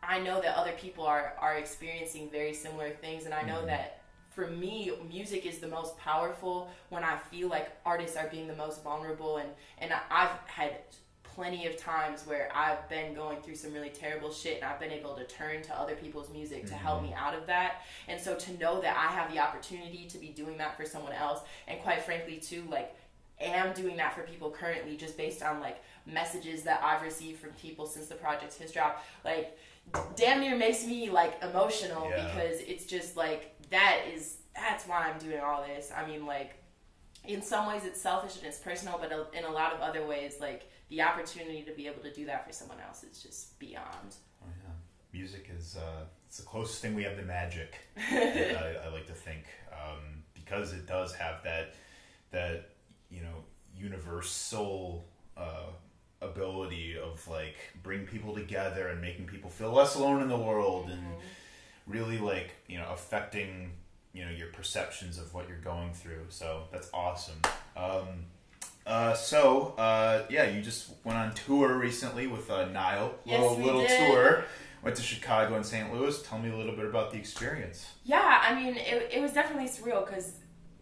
I 0.01 0.19
know 0.19 0.39
that 0.41 0.55
other 0.57 0.71
people 0.71 1.05
are 1.05 1.33
are 1.41 1.55
experiencing 1.57 2.29
very 2.29 2.53
similar 2.53 2.91
things 2.91 3.25
and 3.25 3.33
I 3.33 3.41
know 3.41 3.61
Mhm. 3.63 3.65
that 3.67 4.03
for 4.37 4.45
me 4.45 4.91
music 5.09 5.47
is 5.47 5.57
the 5.57 5.67
most 5.67 5.97
powerful 5.97 6.69
when 6.89 7.03
I 7.03 7.17
feel 7.31 7.47
like 7.47 7.71
artists 7.83 8.15
are 8.15 8.27
being 8.27 8.47
the 8.47 8.55
most 8.55 8.83
vulnerable. 8.83 9.37
And 9.37 9.49
and 9.79 9.91
I've 10.11 10.29
had 10.45 10.75
plenty 11.23 11.65
of 11.65 11.75
times 11.75 12.21
where 12.27 12.47
I've 12.53 12.87
been 12.87 13.15
going 13.15 13.41
through 13.41 13.55
some 13.55 13.73
really 13.73 13.89
terrible 13.89 14.31
shit 14.31 14.57
and 14.57 14.65
I've 14.65 14.79
been 14.79 14.91
able 14.91 15.15
to 15.15 15.23
turn 15.25 15.63
to 15.63 15.79
other 15.79 15.95
people's 15.95 16.29
music 16.29 16.67
to 16.67 16.75
help 16.75 16.99
mm-hmm. 16.99 17.09
me 17.09 17.15
out 17.15 17.33
of 17.33 17.47
that. 17.47 17.81
And 18.07 18.21
so 18.21 18.35
to 18.35 18.53
know 18.59 18.79
that 18.79 18.95
I 18.95 19.11
have 19.11 19.33
the 19.33 19.39
opportunity 19.39 20.05
to 20.07 20.19
be 20.19 20.27
doing 20.27 20.59
that 20.59 20.77
for 20.77 20.85
someone 20.85 21.13
else 21.13 21.41
and 21.67 21.81
quite 21.81 22.03
frankly 22.03 22.37
too 22.37 22.63
like 22.69 22.95
am 23.41 23.73
doing 23.73 23.97
that 23.97 24.13
for 24.13 24.21
people 24.21 24.51
currently 24.51 24.97
just 24.97 25.17
based 25.17 25.41
on 25.41 25.59
like 25.59 25.83
messages 26.05 26.61
that 26.63 26.83
I've 26.83 27.01
received 27.01 27.39
from 27.39 27.51
people 27.51 27.87
since 27.87 28.05
the 28.05 28.15
project 28.15 28.55
has 28.59 28.71
dropped 28.71 29.03
like 29.25 29.57
damn 30.15 30.41
near 30.41 30.55
makes 30.55 30.85
me 30.85 31.09
like 31.09 31.41
emotional 31.43 32.09
Yeah. 32.09 32.25
because 32.25 32.59
it's 32.61 32.85
just 32.85 33.15
like 33.15 33.56
that 33.69 34.01
is 34.13 34.37
that's 34.55 34.87
why 34.87 35.09
I'm 35.09 35.19
doing 35.19 35.39
all 35.39 35.63
this. 35.63 35.91
I 35.95 36.07
mean 36.07 36.25
like 36.25 36.55
in 37.25 37.41
some 37.41 37.67
ways 37.67 37.83
it's 37.83 38.01
selfish 38.01 38.37
and 38.37 38.45
it's 38.45 38.59
personal 38.59 38.97
but 38.99 39.31
in 39.37 39.43
a 39.43 39.51
lot 39.51 39.73
of 39.73 39.81
other 39.81 40.05
ways 40.05 40.35
like 40.39 40.69
the 40.89 41.01
opportunity 41.01 41.63
to 41.63 41.73
be 41.73 41.87
able 41.87 42.01
to 42.01 42.13
do 42.13 42.25
that 42.25 42.45
for 42.47 42.53
someone 42.53 42.77
else 42.85 43.03
is 43.03 43.21
just 43.21 43.59
beyond. 43.59 44.15
Oh, 44.41 44.47
yeah. 44.47 44.73
Music 45.11 45.49
is 45.57 45.75
uh, 45.75 46.05
it's 46.27 46.37
the 46.37 46.45
closest 46.45 46.81
thing 46.81 46.95
we 46.95 47.03
have 47.03 47.17
to 47.17 47.23
magic. 47.23 47.75
I, 47.97 48.75
I 48.85 48.89
like 48.89 49.07
to 49.07 49.13
think 49.13 49.43
um, 49.71 50.23
because 50.33 50.73
it 50.73 50.85
does 50.85 51.13
have 51.15 51.43
that 51.43 51.75
that 52.31 52.69
you 53.09 53.21
know 53.21 53.43
universal 53.75 55.05
uh, 55.35 55.71
ability 56.21 56.97
of 56.97 57.25
like 57.27 57.57
bring 57.83 58.05
people 58.05 58.33
together 58.33 58.87
and 58.87 59.01
making 59.01 59.25
people 59.25 59.49
feel 59.49 59.71
less 59.71 59.95
alone 59.95 60.21
in 60.21 60.29
the 60.29 60.37
world 60.37 60.89
and 60.89 61.03
really 61.87 62.17
like 62.17 62.51
you 62.67 62.77
know 62.77 62.87
affecting 62.91 63.71
you 64.13 64.25
know 64.25 64.31
your 64.31 64.47
perceptions 64.47 65.17
of 65.17 65.33
what 65.33 65.47
you're 65.47 65.57
going 65.59 65.93
through. 65.93 66.25
So 66.29 66.63
that's 66.71 66.89
awesome. 66.93 67.39
Um, 67.75 68.25
uh, 68.85 69.13
so 69.13 69.75
uh, 69.77 70.23
yeah, 70.29 70.49
you 70.49 70.61
just 70.61 70.91
went 71.03 71.17
on 71.17 71.33
tour 71.33 71.77
recently 71.77 72.27
with 72.27 72.49
uh, 72.49 72.65
Nile. 72.65 73.15
Yes, 73.25 73.41
little 73.41 73.57
we 73.57 73.63
little 73.63 73.81
did. 73.81 74.11
tour. 74.11 74.45
Went 74.83 74.95
to 74.95 75.01
Chicago 75.01 75.55
and 75.55 75.65
St. 75.65 75.91
Louis. 75.93 76.21
Tell 76.21 76.39
me 76.39 76.49
a 76.49 76.55
little 76.55 76.75
bit 76.75 76.85
about 76.85 77.11
the 77.11 77.17
experience. 77.17 77.87
Yeah, 78.03 78.41
I 78.43 78.55
mean 78.55 78.77
it, 78.77 79.09
it 79.11 79.21
was 79.21 79.33
definitely 79.33 79.67
surreal 79.67 80.05
because 80.05 80.33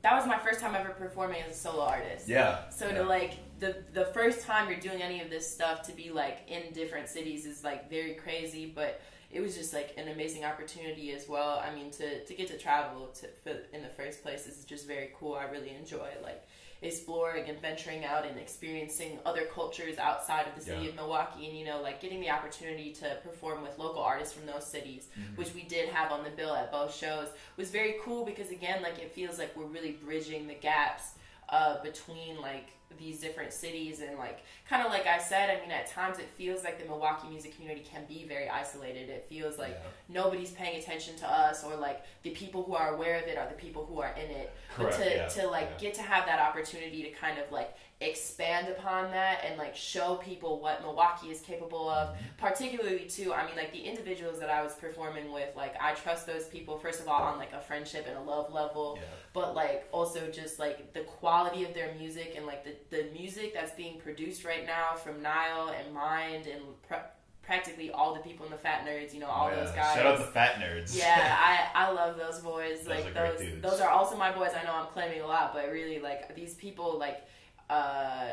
that 0.01 0.13
was 0.13 0.27
my 0.27 0.37
first 0.37 0.59
time 0.59 0.75
ever 0.75 0.89
performing 0.89 1.41
as 1.41 1.55
a 1.55 1.59
solo 1.59 1.83
artist. 1.83 2.27
Yeah. 2.27 2.69
So 2.69 2.87
yeah. 2.87 2.99
to 2.99 3.03
like 3.03 3.39
the 3.59 3.77
the 3.93 4.05
first 4.05 4.41
time 4.41 4.69
you're 4.69 4.79
doing 4.79 5.01
any 5.01 5.21
of 5.21 5.29
this 5.31 5.49
stuff 5.51 5.81
to 5.87 5.93
be 5.93 6.11
like 6.11 6.39
in 6.47 6.71
different 6.73 7.09
cities 7.09 7.45
is 7.47 7.63
like 7.63 7.89
very 7.89 8.13
crazy, 8.13 8.71
but 8.73 9.01
it 9.35 9.41
was 9.41 9.53
just 9.55 9.73
like 9.73 9.93
an 9.97 10.07
amazing 10.07 10.43
opportunity 10.45 11.11
as 11.11 11.27
well. 11.27 11.61
I 11.67 11.69
mean, 11.75 11.91
to, 11.99 12.23
to 12.23 12.33
get 12.33 12.47
to 12.53 12.57
travel 12.57 13.07
to 13.19 13.27
for, 13.43 13.53
in 13.75 13.81
the 13.83 13.89
first 13.89 14.23
place 14.23 14.47
is 14.47 14.63
just 14.65 14.87
very 14.87 15.09
cool. 15.17 15.33
I 15.35 15.43
really 15.55 15.71
enjoy 15.81 16.07
like 16.23 16.41
exploring 16.81 17.49
and 17.49 17.59
venturing 17.61 18.05
out 18.05 18.25
and 18.25 18.37
experiencing 18.39 19.17
other 19.25 19.45
cultures 19.53 19.97
outside 19.97 20.45
of 20.47 20.55
the 20.55 20.61
city 20.61 20.83
Yeah. 20.83 20.89
of 20.89 20.95
Milwaukee, 20.95 21.47
and 21.47 21.57
you 21.57 21.65
know, 21.65 21.81
like 21.81 22.01
getting 22.01 22.19
the 22.21 22.29
opportunity 22.29 22.91
to 23.01 23.17
perform 23.23 23.61
with 23.61 23.77
local 23.79 24.01
artists 24.01 24.33
from 24.33 24.45
those 24.45 24.65
cities, 24.65 25.07
which 25.35 25.53
we 25.53 25.63
did 25.63 25.89
have 25.89 26.11
on 26.11 26.23
the 26.23 26.29
bill 26.29 26.53
at 26.53 26.71
both 26.71 26.93
shows, 26.95 27.29
was 27.57 27.71
very 27.71 27.95
cool 28.03 28.25
because 28.25 28.49
again, 28.51 28.81
like 28.83 28.99
it 28.99 29.11
feels 29.13 29.37
like 29.39 29.55
we're 29.57 29.65
really 29.65 29.93
bridging 30.05 30.47
the 30.47 30.53
gaps 30.53 31.13
uh, 31.49 31.81
between 31.83 32.39
like 32.41 32.69
these 32.97 33.19
different 33.19 33.53
cities 33.53 33.99
and 34.01 34.17
like 34.17 34.43
kind 34.69 34.85
of 34.85 34.91
like 34.91 35.05
I 35.07 35.17
said, 35.19 35.49
I 35.49 35.61
mean 35.61 35.71
at 35.71 35.87
times 35.87 36.19
it 36.19 36.27
feels 36.37 36.63
like 36.63 36.79
the 36.81 36.85
Milwaukee 36.85 37.27
music 37.29 37.55
community 37.55 37.85
can 37.89 38.05
be 38.07 38.25
very 38.27 38.49
isolated. 38.49 39.09
It 39.09 39.25
feels 39.29 39.57
like 39.57 39.71
Yeah. 39.71 39.89
nobody's 40.09 40.51
paying 40.51 40.79
attention 40.81 41.15
to 41.17 41.27
us 41.31 41.63
or 41.63 41.75
like 41.75 42.03
the 42.23 42.31
people 42.31 42.63
who 42.63 42.75
are 42.75 42.95
aware 42.95 43.17
of 43.19 43.27
it 43.27 43.37
are 43.37 43.47
the 43.47 43.55
people 43.55 43.85
who 43.85 44.01
are 44.01 44.13
in 44.13 44.29
it. 44.31 44.53
Correct, 44.75 44.97
But 44.97 45.03
to, 45.03 45.15
yeah, 45.15 45.27
to 45.27 45.47
like 45.47 45.69
yeah. 45.73 45.77
get 45.79 45.93
to 45.95 46.01
have 46.01 46.25
that 46.25 46.39
opportunity 46.39 47.03
to 47.03 47.09
kind 47.11 47.37
of 47.39 47.51
like 47.51 47.75
expand 48.01 48.67
upon 48.67 49.09
that 49.11 49.39
and 49.45 49.57
like 49.57 49.75
show 49.75 50.15
people 50.15 50.59
what 50.59 50.81
Milwaukee 50.81 51.27
is 51.31 51.39
capable 51.41 51.89
of, 51.89 52.09
Mm-hmm. 52.09 52.45
particularly 52.45 53.05
too, 53.05 53.33
I 53.33 53.45
mean 53.45 53.55
like 53.55 53.71
the 53.71 53.79
individuals 53.81 54.39
that 54.39 54.49
I 54.49 54.61
was 54.63 54.73
performing 54.73 55.31
with, 55.31 55.55
like 55.55 55.75
I 55.81 55.93
trust 55.93 56.27
those 56.27 56.45
people 56.45 56.77
first 56.77 56.99
of 56.99 57.07
all 57.07 57.21
on 57.23 57.37
like 57.37 57.53
a 57.53 57.59
friendship 57.61 58.05
and 58.07 58.17
a 58.17 58.21
love 58.21 58.51
level 58.53 58.97
Yeah. 58.97 59.07
but 59.33 59.55
like 59.55 59.87
also 59.91 60.29
just 60.29 60.59
like 60.59 60.93
the 60.93 61.01
quality 61.01 61.63
of 61.63 61.73
their 61.73 61.93
music 61.97 62.33
and 62.35 62.45
like 62.45 62.63
the, 62.65 62.75
the 62.95 63.05
music 63.17 63.53
that's 63.53 63.71
being 63.73 63.99
produced 63.99 64.43
right 64.43 64.65
now 64.65 64.95
from 64.95 65.21
Nile 65.21 65.73
and 65.77 65.93
Mind 65.93 66.47
and 66.47 66.61
pr- 66.87 66.95
practically 67.41 67.91
all 67.91 68.13
the 68.13 68.19
people 68.21 68.45
in 68.45 68.51
the 68.51 68.57
Fat 68.57 68.85
Nerds, 68.85 69.13
you 69.13 69.19
know, 69.21 69.27
all 69.27 69.49
Oh, 69.53 69.55
those 69.55 69.71
guys. 69.73 69.95
Shout 69.95 70.05
out 70.05 70.17
the 70.17 70.23
fat 70.25 70.55
nerds. 70.55 70.97
yeah, 70.97 71.37
I, 71.39 71.85
I 71.85 71.91
love 71.91 72.17
those 72.17 72.39
boys. 72.39 72.79
Those 72.79 72.87
are 72.87 73.01
like 73.01 73.13
great 73.13 73.61
those 73.61 73.71
those 73.71 73.79
are 73.81 73.89
also 73.89 74.17
my 74.17 74.31
boys. 74.31 74.51
I 74.59 74.63
know 74.65 74.73
I'm 74.73 74.87
claiming 74.87 75.21
a 75.21 75.27
lot, 75.27 75.53
but 75.53 75.69
really 75.71 75.99
like 75.99 76.35
these 76.35 76.55
people 76.55 76.97
like 76.99 77.23
uh 77.69 78.27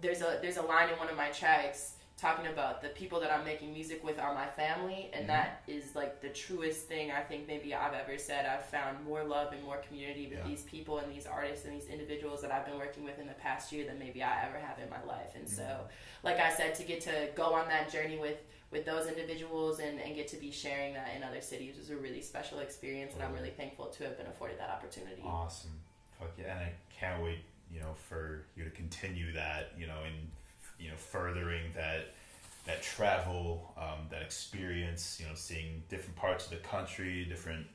there's 0.00 0.20
a 0.22 0.38
there's 0.42 0.56
a 0.58 0.62
line 0.62 0.88
in 0.88 0.98
one 0.98 1.08
of 1.08 1.16
my 1.16 1.28
tracks 1.30 1.94
talking 2.16 2.48
about 2.48 2.82
the 2.82 2.88
people 2.88 3.20
that 3.20 3.32
I'm 3.32 3.44
making 3.44 3.72
music 3.72 4.02
with 4.02 4.18
are 4.18 4.34
my 4.34 4.46
family 4.48 5.08
and 5.12 5.24
Mhm. 5.24 5.28
that 5.28 5.62
is 5.68 5.94
like 5.94 6.20
the 6.20 6.30
truest 6.30 6.88
thing 6.88 7.12
I 7.12 7.20
think 7.20 7.46
maybe 7.46 7.72
I've 7.76 7.94
ever 7.94 8.18
said. 8.18 8.44
I've 8.44 8.64
found 8.64 9.04
more 9.04 9.22
love 9.22 9.52
and 9.52 9.62
more 9.62 9.76
community 9.78 10.26
with 10.26 10.38
Yeah. 10.38 10.44
these 10.44 10.62
people 10.64 10.98
and 10.98 11.12
these 11.12 11.26
artists 11.28 11.64
and 11.64 11.72
these 11.80 11.88
individuals 11.88 12.42
that 12.42 12.50
I've 12.50 12.66
been 12.66 12.76
working 12.76 13.04
with 13.04 13.20
in 13.20 13.28
the 13.28 13.34
past 13.34 13.70
year 13.70 13.86
than 13.86 14.00
maybe 14.00 14.20
I 14.20 14.44
ever 14.48 14.58
have 14.58 14.80
in 14.80 14.90
my 14.90 15.00
life. 15.04 15.36
And 15.36 15.48
so 15.48 15.62
Mhm. 15.62 15.88
like 16.24 16.38
I 16.40 16.52
said, 16.52 16.74
to 16.74 16.82
get 16.82 17.00
to 17.02 17.30
go 17.36 17.54
on 17.54 17.68
that 17.68 17.88
journey 17.90 18.18
with 18.18 18.38
with 18.70 18.84
those 18.84 19.06
individuals 19.06 19.78
and, 19.78 19.98
and 19.98 20.14
get 20.14 20.28
to 20.28 20.36
be 20.36 20.50
sharing 20.50 20.92
that 20.94 21.14
in 21.16 21.22
other 21.22 21.40
cities 21.40 21.78
was 21.78 21.88
a 21.88 21.96
really 21.96 22.20
special 22.20 22.58
experience 22.58 23.14
and 23.14 23.22
I'm 23.22 23.32
really 23.32 23.48
thankful 23.52 23.86
to 23.86 24.04
have 24.04 24.18
been 24.18 24.26
afforded 24.26 24.58
that 24.58 24.68
opportunity. 24.70 25.22
Awesome. 25.24 25.80
Fuck 26.18 26.32
yeah. 26.36 26.52
And 26.56 26.60
I 26.64 26.72
can't 26.90 27.22
wait, 27.22 27.38
you 27.72 27.80
know, 27.80 27.94
for 28.08 28.44
you 28.56 28.64
to 28.64 28.70
continue 28.70 29.32
that, 29.32 29.72
you 29.78 29.86
know, 29.86 29.98
in 30.06 30.84
you 30.84 30.90
know, 30.90 30.96
furthering 30.96 31.64
that 31.74 32.14
that 32.66 32.82
travel, 32.82 33.72
um, 33.78 34.06
that 34.10 34.22
experience, 34.22 35.18
you 35.20 35.26
know, 35.26 35.34
seeing 35.34 35.82
different 35.88 36.16
parts 36.16 36.44
of 36.44 36.50
the 36.50 36.58
country, 36.58 37.24
different 37.24 37.66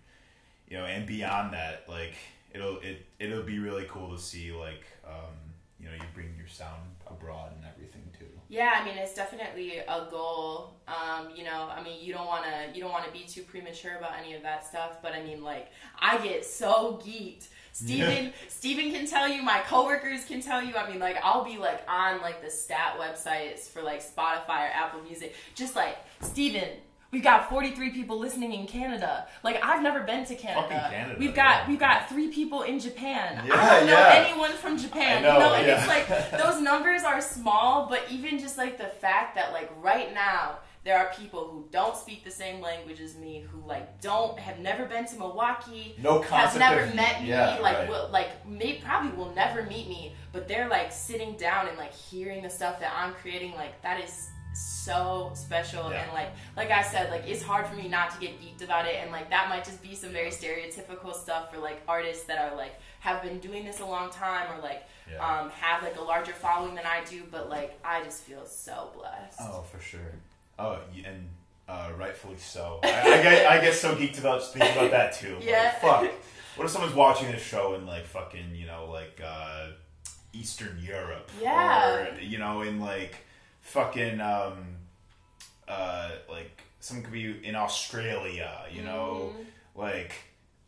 you 0.69 0.77
know, 0.77 0.85
and 0.85 1.05
beyond 1.05 1.53
that, 1.53 1.85
like 1.87 2.15
it'll 2.53 2.77
it 2.79 3.05
it'll 3.19 3.43
be 3.43 3.59
really 3.59 3.85
cool 3.89 4.15
to 4.15 4.21
see 4.21 4.51
like 4.51 4.83
um, 5.05 5.33
you 5.79 5.87
know, 5.87 5.93
you 5.93 6.03
bring 6.13 6.33
your 6.37 6.47
sound 6.47 6.81
abroad 7.09 7.51
and 7.55 7.65
everything 7.75 8.03
too. 8.17 8.25
Yeah, 8.49 8.79
I 8.79 8.85
mean 8.85 8.97
it's 8.97 9.13
definitely 9.13 9.79
a 9.79 10.07
goal. 10.09 10.75
Um, 10.87 11.29
you 11.35 11.43
know, 11.43 11.69
I 11.75 11.83
mean 11.83 12.03
you 12.03 12.13
don't 12.13 12.27
wanna 12.27 12.71
you 12.73 12.81
don't 12.81 12.91
wanna 12.91 13.11
be 13.11 13.25
too 13.25 13.41
premature 13.43 13.97
about 13.97 14.13
any 14.23 14.33
of 14.33 14.41
that 14.43 14.65
stuff, 14.65 15.01
but 15.01 15.13
I 15.13 15.23
mean 15.23 15.43
like 15.43 15.71
I 15.99 16.17
get 16.23 16.45
so 16.45 17.01
geeked. 17.03 17.47
Steven 17.73 18.31
Steven 18.47 18.91
can 18.91 19.07
tell 19.07 19.27
you, 19.27 19.43
my 19.43 19.59
coworkers 19.65 20.25
can 20.25 20.41
tell 20.41 20.63
you, 20.63 20.75
I 20.75 20.89
mean 20.89 20.99
like 20.99 21.17
I'll 21.23 21.43
be 21.43 21.57
like 21.57 21.81
on 21.87 22.21
like 22.21 22.41
the 22.41 22.49
stat 22.49 22.97
websites 22.99 23.67
for 23.67 23.81
like 23.81 24.01
Spotify 24.01 24.69
or 24.69 24.71
Apple 24.73 25.01
Music, 25.01 25.35
just 25.55 25.75
like 25.75 25.97
Steven 26.21 26.69
We've 27.13 27.21
got 27.21 27.47
43 27.47 27.91
people 27.91 28.17
listening 28.17 28.53
in 28.53 28.65
Canada. 28.65 29.27
Like 29.43 29.63
I've 29.63 29.83
never 29.83 29.99
been 30.01 30.25
to 30.25 30.35
Canada. 30.35 30.67
Fucking 30.67 30.97
Canada, 30.97 31.15
We've 31.19 31.35
got 31.35 31.61
yeah. 31.61 31.69
we've 31.69 31.79
got 31.79 32.09
three 32.09 32.29
people 32.29 32.63
in 32.63 32.79
Japan. 32.79 33.45
Yeah, 33.45 33.53
I 33.53 33.69
don't 33.69 33.85
know 33.85 33.93
yeah. 33.93 34.25
anyone 34.27 34.51
from 34.53 34.79
Japan. 34.79 35.21
Know, 35.21 35.33
you 35.33 35.39
know, 35.39 35.53
and 35.53 35.67
it's 35.67 35.87
like 35.87 36.07
those 36.43 36.59
numbers 36.59 37.03
are 37.03 37.21
small, 37.21 37.87
but 37.87 38.03
even 38.09 38.39
just 38.39 38.57
like 38.57 38.79
the 38.79 38.87
fact 38.87 39.35
that 39.35 39.53
like 39.53 39.71
right 39.79 40.11
now 40.11 40.57
there 40.83 40.97
are 40.97 41.11
people 41.13 41.47
who 41.49 41.65
don't 41.71 41.95
speak 41.95 42.23
the 42.25 42.31
same 42.31 42.59
language 42.61 42.99
as 42.99 43.15
me, 43.15 43.45
who 43.49 43.65
like 43.67 44.01
don't 44.01 44.37
have 44.39 44.59
never 44.59 44.85
been 44.85 45.05
to 45.05 45.15
Milwaukee, 45.17 45.95
No 46.01 46.21
have 46.21 46.57
never 46.59 46.81
of- 46.81 46.95
met 46.95 47.21
me, 47.21 47.29
yeah, 47.29 47.57
like 47.61 47.77
right. 47.77 47.89
will, 47.89 48.09
like 48.11 48.45
may 48.47 48.73
probably 48.83 49.11
will 49.17 49.33
never 49.33 49.63
meet 49.63 49.87
me, 49.87 50.13
but 50.33 50.47
they're 50.47 50.67
like 50.69 50.91
sitting 50.91 51.35
down 51.37 51.67
and 51.67 51.77
like 51.77 51.93
hearing 51.93 52.43
the 52.43 52.49
stuff 52.49 52.79
that 52.81 52.91
I'm 52.97 53.13
creating, 53.13 53.53
like 53.55 53.81
that 53.81 54.03
is 54.03 54.29
so 54.55 55.31
special 55.33 55.89
Yeah. 55.89 56.03
and 56.03 56.13
like 56.13 56.29
like 56.55 56.69
I 56.69 56.83
said, 56.83 57.09
like 57.09 57.23
it's 57.27 57.41
hard 57.41 57.65
for 57.65 57.75
me 57.75 57.87
not 57.87 58.11
to 58.11 58.19
get 58.19 58.39
geeked 58.41 58.63
about 58.63 58.85
it 58.85 58.97
and 59.01 59.11
like 59.11 59.29
that 59.31 59.49
might 59.49 59.63
just 59.63 59.81
be 59.81 59.95
some 59.95 60.11
very 60.11 60.29
stereotypical 60.29 61.13
stuff 61.15 61.51
for 61.51 61.59
like 61.59 61.81
artists 61.87 62.25
that 62.25 62.37
are 62.37 62.55
like 62.55 62.73
have 62.99 63.23
been 63.23 63.39
doing 63.39 63.65
this 63.65 63.79
a 63.79 63.85
long 63.85 64.09
time 64.11 64.47
or 64.55 64.61
like 64.61 64.83
Yeah. 65.11 65.25
um, 65.25 65.49
have 65.51 65.81
like 65.81 65.97
a 65.97 66.01
larger 66.01 66.33
following 66.33 66.75
than 66.75 66.85
I 66.85 67.03
do, 67.05 67.23
but 67.31 67.49
like 67.49 67.79
I 67.83 68.03
just 68.03 68.23
feel 68.23 68.45
so 68.45 68.91
blessed. 68.95 69.39
Oh, 69.41 69.63
for 69.71 69.79
sure. 69.79 70.13
Oh, 70.63 70.79
and 71.05 71.27
uh, 71.67 71.89
rightfully 71.97 72.37
so. 72.37 72.79
I, 72.83 72.87
I 73.01 73.23
get 73.23 73.45
I 73.51 73.61
get 73.61 73.73
so 73.73 73.95
geeked 73.95 74.19
about 74.19 74.43
thinking 74.51 74.71
about 74.77 74.91
that 74.91 75.13
too. 75.13 75.35
Like, 75.35 75.45
Yeah. 75.45 75.71
fuck. 75.79 76.09
What 76.55 76.65
if 76.65 76.71
someone's 76.71 76.93
watching 76.95 77.31
this 77.31 77.41
show 77.43 77.73
in 77.75 77.85
like 77.85 78.05
fucking 78.05 78.55
you 78.55 78.65
know 78.67 78.89
like 78.91 79.19
uh, 79.25 79.67
Eastern 80.33 80.77
Europe? 80.81 81.29
Yeah. 81.41 81.95
Or 82.15 82.19
you 82.21 82.37
know 82.37 82.61
in 82.61 82.79
like 82.79 83.15
fucking 83.61 84.21
um, 84.21 84.57
uh, 85.67 86.11
like 86.29 86.61
someone 86.79 87.03
could 87.03 87.13
be 87.13 87.45
in 87.45 87.55
Australia. 87.55 88.51
You 88.71 88.83
know, 88.83 89.33
Mhm. 89.35 89.45
like 89.75 90.11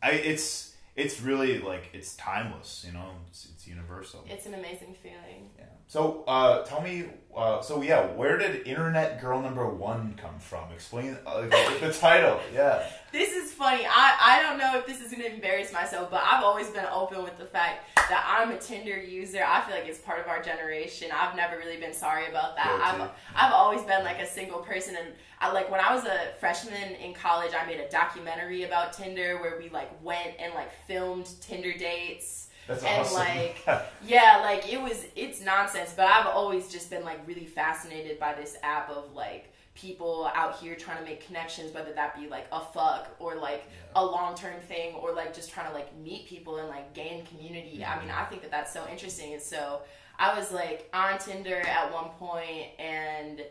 I 0.02 0.10
it's 0.12 0.74
it's 0.96 1.20
really 1.20 1.58
like 1.58 1.90
it's 1.92 2.16
timeless. 2.16 2.84
You 2.86 2.92
know, 2.94 3.10
it's, 3.28 3.46
it's 3.66 3.74
universal. 3.74 4.24
It's 4.28 4.46
an 4.46 4.54
amazing 4.54 4.94
feeling. 5.02 5.50
Yeah. 5.58 5.64
So, 5.88 6.24
uh, 6.26 6.62
tell 6.64 6.80
me. 6.80 7.04
Uh, 7.36 7.60
so 7.60 7.82
yeah, 7.82 8.06
where 8.12 8.38
did 8.38 8.66
Internet 8.66 9.20
Girl 9.20 9.42
Number 9.42 9.68
One 9.68 10.14
come 10.16 10.38
from? 10.38 10.72
Explain 10.72 11.18
uh, 11.26 11.42
the, 11.42 11.76
the 11.80 11.92
title. 11.92 12.40
Yeah. 12.54 12.88
This 13.12 13.32
is 13.34 13.52
funny. 13.52 13.86
I, 13.86 14.16
I 14.20 14.42
don't 14.42 14.58
know 14.58 14.78
if 14.78 14.86
this 14.86 15.00
is 15.00 15.10
gonna 15.10 15.24
embarrass 15.24 15.72
myself, 15.72 16.10
but 16.10 16.22
I've 16.24 16.42
always 16.42 16.68
been 16.70 16.86
open 16.90 17.22
with 17.22 17.36
the 17.38 17.44
fact 17.44 17.86
that 17.96 18.24
I'm 18.26 18.50
a 18.50 18.58
Tinder 18.58 18.98
user. 18.98 19.42
I 19.46 19.60
feel 19.62 19.74
like 19.74 19.86
it's 19.86 19.98
part 19.98 20.20
of 20.20 20.28
our 20.28 20.42
generation. 20.42 21.08
I've 21.12 21.36
never 21.36 21.58
really 21.58 21.76
been 21.76 21.94
sorry 21.94 22.26
about 22.26 22.56
that. 22.56 22.66
Guilty. 22.66 23.10
I've 23.34 23.46
I've 23.46 23.52
always 23.52 23.82
been 23.82 24.04
like 24.04 24.18
a 24.20 24.26
single 24.26 24.60
person, 24.60 24.96
and 24.96 25.08
I 25.40 25.52
like 25.52 25.70
when 25.70 25.80
I 25.80 25.94
was 25.94 26.04
a 26.04 26.34
freshman 26.40 26.94
in 26.94 27.14
college, 27.14 27.52
I 27.58 27.66
made 27.66 27.80
a 27.80 27.88
documentary 27.90 28.64
about 28.64 28.92
Tinder 28.92 29.38
where 29.40 29.58
we 29.58 29.68
like 29.70 29.90
went 30.02 30.34
and 30.38 30.54
like 30.54 30.70
filmed 30.86 31.28
Tinder 31.40 31.72
dates. 31.72 32.45
That's 32.66 32.82
and 32.82 33.00
awesome. 33.00 33.18
like 33.18 33.64
yeah 34.06 34.40
like 34.42 34.72
it 34.72 34.80
was 34.80 35.04
it's 35.14 35.40
nonsense 35.40 35.92
but 35.96 36.06
i've 36.06 36.26
always 36.26 36.68
just 36.68 36.90
been 36.90 37.04
like 37.04 37.26
really 37.26 37.46
fascinated 37.46 38.18
by 38.18 38.34
this 38.34 38.56
app 38.62 38.90
of 38.90 39.12
like 39.14 39.52
people 39.74 40.30
out 40.34 40.56
here 40.56 40.74
trying 40.74 40.98
to 40.98 41.04
make 41.04 41.24
connections 41.26 41.72
whether 41.74 41.92
that 41.92 42.18
be 42.18 42.28
like 42.28 42.46
a 42.50 42.60
fuck 42.60 43.14
or 43.18 43.36
like 43.36 43.64
Yeah. 43.66 44.02
a 44.02 44.04
long-term 44.04 44.60
thing 44.62 44.94
or 44.94 45.12
like 45.12 45.34
just 45.34 45.50
trying 45.50 45.68
to 45.68 45.74
like 45.74 45.96
meet 45.98 46.26
people 46.26 46.56
and 46.56 46.68
like 46.68 46.94
gain 46.94 47.24
community 47.26 47.84
i 47.84 47.98
mean 47.98 48.08
mm-hmm. 48.08 48.20
i 48.20 48.24
think 48.24 48.42
that 48.42 48.50
that's 48.50 48.72
so 48.72 48.86
interesting 48.90 49.34
and 49.34 49.42
so 49.42 49.82
i 50.18 50.36
was 50.36 50.50
like 50.50 50.88
on 50.92 51.18
tinder 51.18 51.60
at 51.60 51.92
one 51.92 52.08
point 52.18 52.68
and 52.78 53.42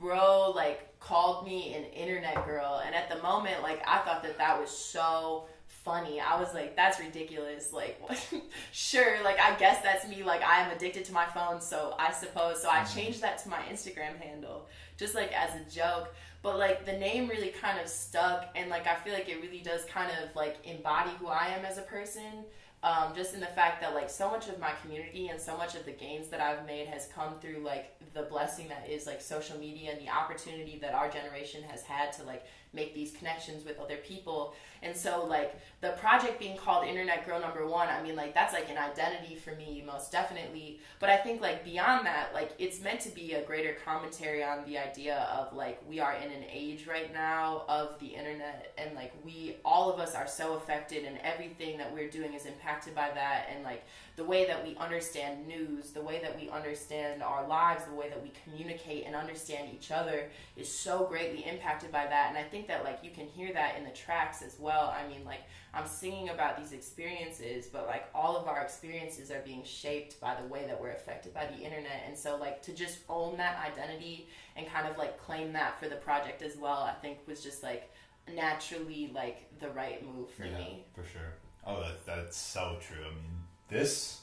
bro 0.00 0.50
like 0.54 0.98
called 0.98 1.46
me 1.46 1.74
an 1.74 1.84
internet 1.84 2.44
girl 2.44 2.82
and 2.84 2.94
at 2.94 3.08
the 3.08 3.22
moment 3.22 3.62
like 3.62 3.80
i 3.86 3.98
thought 3.98 4.22
that 4.22 4.36
that 4.38 4.58
was 4.60 4.70
so 4.70 5.46
funny. 5.86 6.20
I 6.20 6.38
was 6.38 6.52
like, 6.52 6.74
that's 6.74 6.98
ridiculous. 6.98 7.72
Like, 7.72 7.98
sure, 8.72 9.22
like, 9.22 9.38
I 9.40 9.54
guess 9.54 9.82
that's 9.82 10.06
me. 10.06 10.24
Like, 10.24 10.42
I 10.42 10.60
am 10.60 10.72
addicted 10.72 11.04
to 11.06 11.12
my 11.12 11.24
phone, 11.26 11.60
so 11.60 11.94
I 11.98 12.12
suppose. 12.12 12.60
So 12.60 12.68
I 12.68 12.84
changed 12.84 13.22
that 13.22 13.38
to 13.44 13.48
my 13.48 13.60
Instagram 13.70 14.20
handle, 14.20 14.66
just 14.98 15.14
like 15.14 15.32
as 15.32 15.50
a 15.54 15.70
joke. 15.70 16.12
But 16.42 16.58
like, 16.58 16.84
the 16.84 16.92
name 16.92 17.28
really 17.28 17.48
kind 17.48 17.80
of 17.80 17.88
stuck, 17.88 18.48
and 18.56 18.68
like, 18.68 18.86
I 18.86 18.96
feel 18.96 19.14
like 19.14 19.28
it 19.28 19.40
really 19.40 19.60
does 19.60 19.84
kind 19.84 20.10
of 20.10 20.34
like 20.34 20.56
embody 20.64 21.10
who 21.20 21.28
I 21.28 21.46
am 21.56 21.64
as 21.64 21.78
a 21.78 21.82
person. 21.82 22.44
Um, 22.82 23.14
just 23.16 23.34
in 23.34 23.40
the 23.40 23.46
fact 23.46 23.80
that 23.80 23.94
like 23.94 24.10
so 24.10 24.30
much 24.30 24.48
of 24.48 24.60
my 24.60 24.70
community 24.82 25.28
and 25.28 25.40
so 25.40 25.56
much 25.56 25.74
of 25.74 25.84
the 25.86 25.92
gains 25.92 26.28
that 26.28 26.40
I've 26.40 26.66
made 26.66 26.86
has 26.86 27.08
come 27.12 27.40
through 27.40 27.60
like 27.64 27.96
the 28.12 28.22
blessing 28.22 28.68
that 28.68 28.88
is 28.88 29.06
like 29.06 29.20
social 29.20 29.58
media 29.58 29.90
and 29.90 30.00
the 30.00 30.10
opportunity 30.10 30.78
that 30.82 30.94
our 30.94 31.08
generation 31.08 31.64
has 31.64 31.82
had 31.82 32.12
to 32.12 32.22
like 32.24 32.44
make 32.76 32.94
these 32.94 33.10
connections 33.12 33.64
with 33.64 33.80
other 33.80 33.96
people. 33.96 34.54
And 34.82 34.94
so 34.94 35.24
like 35.24 35.58
the 35.80 35.90
project 35.92 36.38
being 36.38 36.56
called 36.56 36.86
Internet 36.86 37.26
Girl 37.26 37.40
Number 37.40 37.66
One, 37.66 37.88
I 37.88 38.00
mean 38.02 38.14
like 38.14 38.34
that's 38.34 38.52
like 38.52 38.70
an 38.70 38.78
identity 38.78 39.34
for 39.34 39.52
me 39.56 39.82
most 39.84 40.12
definitely. 40.12 40.78
But 41.00 41.08
I 41.08 41.16
think 41.16 41.40
like 41.40 41.64
beyond 41.64 42.06
that, 42.06 42.32
like 42.34 42.52
it's 42.58 42.80
meant 42.80 43.00
to 43.00 43.08
be 43.08 43.32
a 43.32 43.42
greater 43.42 43.74
commentary 43.84 44.44
on 44.44 44.64
the 44.66 44.78
idea 44.78 45.28
of 45.36 45.56
like 45.56 45.82
we 45.88 45.98
are 45.98 46.14
in 46.14 46.30
an 46.30 46.44
age 46.52 46.86
right 46.86 47.12
now 47.12 47.64
of 47.68 47.98
the 47.98 48.06
internet 48.06 48.72
and 48.78 48.94
like 48.94 49.12
we 49.24 49.56
all 49.64 49.92
of 49.92 49.98
us 49.98 50.14
are 50.14 50.28
so 50.28 50.54
affected 50.54 51.04
and 51.04 51.18
everything 51.24 51.78
that 51.78 51.92
we're 51.92 52.10
doing 52.10 52.34
is 52.34 52.46
impacted 52.46 52.94
by 52.94 53.10
that 53.14 53.48
and 53.52 53.64
like 53.64 53.84
the 54.16 54.24
way 54.24 54.46
that 54.46 54.66
we 54.66 54.74
understand 54.76 55.46
news, 55.46 55.90
the 55.90 56.00
way 56.00 56.18
that 56.22 56.40
we 56.40 56.48
understand 56.48 57.22
our 57.22 57.46
lives, 57.46 57.84
the 57.84 57.94
way 57.94 58.08
that 58.08 58.22
we 58.22 58.32
communicate 58.44 59.04
and 59.06 59.14
understand 59.14 59.68
each 59.74 59.90
other 59.90 60.30
is 60.56 60.72
so 60.72 61.04
greatly 61.04 61.44
impacted 61.44 61.92
by 61.92 62.06
that. 62.06 62.30
And 62.30 62.38
I 62.38 62.42
think 62.42 62.66
that 62.68 62.82
like 62.82 63.00
you 63.02 63.10
can 63.10 63.26
hear 63.26 63.52
that 63.52 63.76
in 63.76 63.84
the 63.84 63.90
tracks 63.90 64.40
as 64.40 64.56
well. 64.58 64.94
I 64.98 65.06
mean, 65.06 65.26
like 65.26 65.42
I'm 65.74 65.86
singing 65.86 66.30
about 66.30 66.56
these 66.56 66.72
experiences, 66.72 67.66
but 67.66 67.86
like 67.86 68.06
all 68.14 68.38
of 68.38 68.48
our 68.48 68.62
experiences 68.62 69.30
are 69.30 69.42
being 69.44 69.62
shaped 69.62 70.18
by 70.18 70.34
the 70.40 70.48
way 70.48 70.64
that 70.66 70.80
we're 70.80 70.92
affected 70.92 71.34
by 71.34 71.44
the 71.46 71.58
internet. 71.58 72.04
And 72.06 72.16
so 72.16 72.36
like 72.38 72.62
to 72.62 72.72
just 72.72 73.00
own 73.10 73.36
that 73.36 73.62
identity 73.70 74.28
and 74.56 74.66
kind 74.66 74.88
of 74.88 74.96
like 74.96 75.20
claim 75.20 75.52
that 75.52 75.78
for 75.78 75.90
the 75.90 75.96
project 75.96 76.40
as 76.40 76.56
well, 76.56 76.80
I 76.80 76.94
think 77.02 77.18
was 77.26 77.42
just 77.42 77.62
like 77.62 77.92
naturally 78.34 79.10
like 79.14 79.46
the 79.60 79.68
right 79.68 80.02
move 80.06 80.30
for 80.30 80.46
yeah, 80.46 80.56
me. 80.56 80.84
for 80.94 81.04
sure. 81.04 81.34
Oh, 81.66 81.80
that, 81.80 82.06
that's 82.06 82.36
so 82.36 82.78
true. 82.80 83.04
I 83.04 83.14
mean, 83.14 83.45
this 83.68 84.20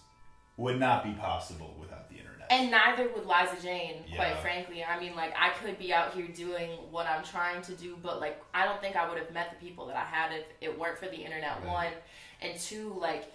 would 0.58 0.80
not 0.80 1.04
be 1.04 1.12
possible 1.14 1.76
without 1.80 2.10
the 2.10 2.16
internet. 2.18 2.48
And 2.52 2.70
neither 2.70 3.10
would 3.14 3.26
Liza 3.26 3.62
Jane, 3.62 4.04
quite 4.16 4.38
frankly. 4.40 4.84
I 4.84 5.00
mean, 5.00 5.16
like, 5.16 5.34
I 5.38 5.50
could 5.50 5.80
be 5.80 5.94
out 5.94 6.14
here 6.14 6.28
doing 6.28 6.70
what 6.92 7.08
I'm 7.08 7.24
trying 7.24 7.62
to 7.64 7.74
do, 7.74 7.98
but, 8.04 8.20
like, 8.20 8.40
I 8.54 8.66
don't 8.66 8.80
think 8.80 8.96
I 8.96 9.10
would 9.10 9.18
have 9.18 9.32
met 9.34 9.50
the 9.50 9.66
people 9.66 9.88
that 9.88 9.96
I 9.96 10.04
had 10.04 10.32
if 10.34 10.46
it 10.62 10.78
weren't 10.80 10.98
for 11.00 11.08
the 11.08 11.16
internet, 11.18 11.58
Right. 11.64 11.68
one. 11.68 11.94
And 12.42 12.60
two, 12.60 12.96
like, 13.00 13.32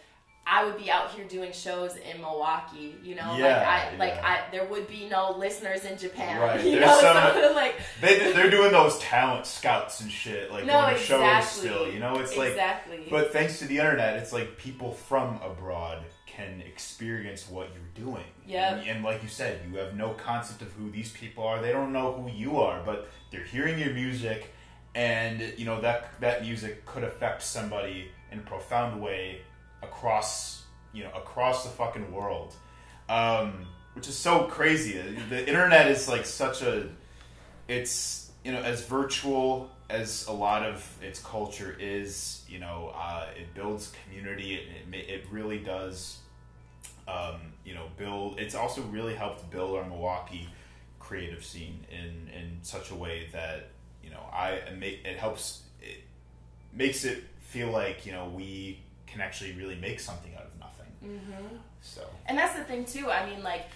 I 0.51 0.65
would 0.65 0.79
be 0.79 0.91
out 0.91 1.11
here 1.11 1.27
doing 1.27 1.53
shows 1.53 1.97
in 1.97 2.21
Milwaukee, 2.23 2.97
you 3.05 3.15
know? 3.15 3.37
Yeah, 3.37 3.59
like, 3.59 3.67
I, 3.67 3.97
like, 3.99 4.15
yeah. 4.15 4.27
I, 4.49 4.51
there 4.51 4.65
would 4.67 4.89
be 4.89 5.07
no 5.09 5.37
listeners 5.37 5.85
in 5.85 5.99
Japan, 5.99 6.41
Right, 6.41 6.65
you 6.65 6.73
there's 6.81 6.87
know? 6.87 7.01
some- 7.43 7.55
like, 7.55 7.75
they 8.01 8.33
they're 8.33 8.51
doing 8.51 8.73
those 8.73 8.99
talent 8.99 9.45
scouts 9.45 10.01
and 10.01 10.11
shit, 10.11 10.51
like 10.51 10.65
no, 10.65 10.73
going 10.73 10.95
to 10.95 11.01
shows 11.01 11.49
still. 11.49 11.91
You 11.93 11.99
know, 11.99 12.19
it's 12.19 12.37
like 12.37 12.51
exactly. 12.51 13.07
But 13.11 13.33
thanks 13.33 13.59
to 13.59 13.67
the 13.67 13.79
internet, 13.79 14.17
it's 14.17 14.33
like 14.33 14.57
people 14.57 14.93
from 14.93 15.39
abroad 15.43 16.05
can 16.27 16.63
experience 16.63 17.49
what 17.51 17.69
you're 17.75 18.07
doing. 18.07 18.25
Yep. 18.47 18.73
And, 18.73 18.89
and 18.89 19.05
like 19.05 19.23
you 19.23 19.29
said, 19.29 19.61
you 19.71 19.79
have 19.79 19.97
no 19.97 20.11
concept 20.11 20.63
of 20.63 20.73
who 20.73 20.91
these 20.91 21.11
people 21.13 21.45
are. 21.45 21.61
They 21.61 21.73
don't 21.73 21.93
know 21.93 22.13
who 22.13 22.31
you 22.31 22.59
are, 22.59 22.81
but 22.87 23.09
they're 23.31 23.45
hearing 23.45 23.79
your 23.79 23.93
music, 23.93 24.55
and 24.95 25.43
you 25.59 25.67
know 25.67 25.81
that 25.83 26.19
that 26.21 26.43
music 26.43 26.87
could 26.87 27.05
affect 27.05 27.43
somebody 27.43 28.11
in 28.33 28.39
a 28.39 28.43
profound 28.43 29.01
way 29.01 29.43
across 29.83 30.63
you 30.93 31.05
know 31.05 31.11
across 31.15 31.65
the 31.65 31.71
fucking 31.71 32.13
world. 32.13 32.55
Um, 33.09 33.67
which 33.95 34.07
is 34.07 34.17
so 34.17 34.45
crazy. 34.45 35.01
The 35.29 35.49
internet 35.49 35.89
is 35.89 36.09
like 36.09 36.25
such 36.25 36.63
a 36.63 36.89
it's 37.67 38.31
you 38.45 38.53
know 38.53 38.61
as 38.61 38.85
virtual 38.85 39.71
as 39.91 40.27
a 40.27 40.33
lot 40.33 40.63
of 40.63 40.87
its 41.03 41.21
culture 41.21 41.77
is 41.79 42.45
you 42.49 42.59
know 42.59 42.93
uh, 42.95 43.27
it 43.37 43.53
builds 43.55 43.93
community 44.05 44.55
it, 44.55 44.95
it, 44.95 45.25
really 45.31 45.59
does 45.59 46.19
um, 47.07 47.41
you 47.65 47.75
know 47.75 47.87
build 47.97 48.39
it's 48.39 48.55
also 48.55 48.83
really 48.83 49.15
helped 49.15 49.51
build 49.51 49.77
our 49.77 49.85
milwaukee 49.85 50.49
creative 50.99 51.45
scene 51.45 51.85
in 51.91 52.31
in 52.35 52.59
such 52.63 52.91
a 52.91 52.95
way 52.95 53.29
that 53.33 53.69
you 54.05 54.11
know 54.11 54.21
i 54.33 54.51
it 54.83 55.17
helps 55.17 55.63
it 55.83 56.03
makes 56.73 57.05
it 57.05 57.25
feel 57.41 57.71
like 57.71 58.05
you 58.05 58.13
know 58.13 58.29
we 58.29 58.79
can 59.11 59.21
actually 59.21 59.53
really 59.53 59.77
make 59.77 60.01
something 60.01 60.35
out 60.35 60.47
of 60.47 60.59
nothing 60.59 60.87
mm-hmm. 61.05 61.57
so 61.81 62.03
And 62.27 62.37
that's 62.37 62.57
the 62.57 62.65
thing 62.65 62.85
too. 62.85 63.11
I 63.11 63.29
mean, 63.29 63.43
like 63.43 63.67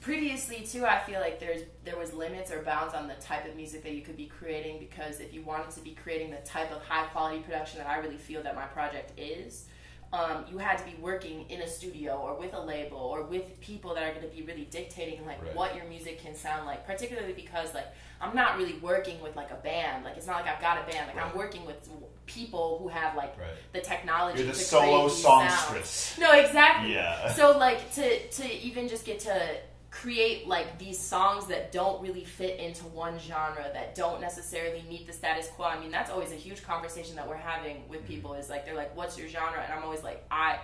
previously 0.00 0.64
too, 0.64 0.86
I 0.86 0.98
feel 1.00 1.20
like 1.20 1.40
there's 1.40 1.62
there 1.84 1.98
was 1.98 2.12
limits 2.12 2.50
or 2.50 2.62
bounds 2.62 2.94
on 2.94 3.08
the 3.08 3.14
type 3.14 3.46
of 3.46 3.56
music 3.56 3.82
that 3.82 3.92
you 3.92 4.02
could 4.02 4.16
be 4.16 4.26
creating 4.26 4.78
because 4.78 5.20
if 5.20 5.34
you 5.34 5.42
wanted 5.42 5.70
to 5.70 5.80
be 5.80 5.90
creating 5.90 6.30
the 6.30 6.38
type 6.38 6.72
of 6.72 6.82
high 6.82 7.06
quality 7.06 7.40
production 7.40 7.78
that 7.78 7.88
I 7.88 7.98
really 7.98 8.16
feel 8.16 8.42
that 8.42 8.54
my 8.54 8.64
project 8.64 9.12
is. 9.18 9.66
Um, 10.10 10.44
you 10.50 10.56
had 10.56 10.78
to 10.78 10.84
be 10.84 10.94
working 11.02 11.44
in 11.50 11.60
a 11.60 11.68
studio 11.68 12.16
or 12.16 12.34
with 12.34 12.54
a 12.54 12.60
label 12.60 12.96
or 12.96 13.24
with 13.24 13.60
people 13.60 13.94
that 13.94 14.02
are 14.04 14.14
going 14.14 14.22
to 14.28 14.34
be 14.34 14.40
really 14.42 14.64
dictating 14.70 15.26
like 15.26 15.42
Right. 15.42 15.54
what 15.54 15.76
your 15.76 15.84
music 15.84 16.18
can 16.22 16.34
sound 16.34 16.64
like. 16.66 16.86
Particularly 16.86 17.34
because 17.34 17.74
like 17.74 17.86
I'm 18.20 18.34
not 18.34 18.56
really 18.56 18.78
working 18.80 19.20
with 19.20 19.36
like 19.36 19.50
a 19.50 19.56
band. 19.56 20.04
Like 20.06 20.16
it's 20.16 20.26
not 20.26 20.36
like 20.42 20.48
I've 20.54 20.62
got 20.62 20.78
a 20.78 20.90
band. 20.90 21.08
Like 21.14 21.22
I'm 21.24 21.36
working 21.36 21.66
with 21.66 21.76
people 22.24 22.78
who 22.80 22.88
have 22.88 23.16
like 23.16 23.36
right 23.38 23.50
the 23.74 23.80
technology. 23.80 24.38
you're 24.38 24.46
the 24.52 24.58
to 24.58 24.58
solo 24.64 25.08
these 25.08 25.22
sounds. 25.22 26.16
No, 26.18 26.32
exactly. 26.32 26.94
yeah 26.94 27.30
So 27.34 27.58
like 27.58 27.92
to 27.94 28.28
to 28.28 28.50
even 28.66 28.88
just 28.88 29.04
get 29.04 29.18
to 29.20 29.56
create 30.02 30.46
like 30.46 30.78
these 30.78 30.98
songs 30.98 31.46
that 31.46 31.72
don't 31.72 32.00
really 32.02 32.24
fit 32.24 32.60
into 32.60 32.84
one 32.84 33.18
genre 33.18 33.66
that 33.72 33.94
don't 33.94 34.20
necessarily 34.20 34.82
meet 34.88 35.06
the 35.06 35.12
status 35.12 35.48
quo 35.56 35.66
i 35.66 35.80
mean 35.80 35.90
that's 35.90 36.10
always 36.10 36.30
a 36.30 36.36
huge 36.36 36.62
conversation 36.62 37.16
that 37.16 37.26
we're 37.28 37.34
having 37.52 37.76
with 37.88 37.98
Mm-hmm. 38.02 38.12
people 38.14 38.34
is 38.34 38.48
like 38.48 38.64
they're 38.64 38.76
like 38.76 38.94
what's 38.96 39.18
your 39.18 39.28
genre 39.28 39.60
and 39.64 39.72
i'm 39.72 39.82
always 39.82 40.04
like 40.04 40.24
i 40.30 40.56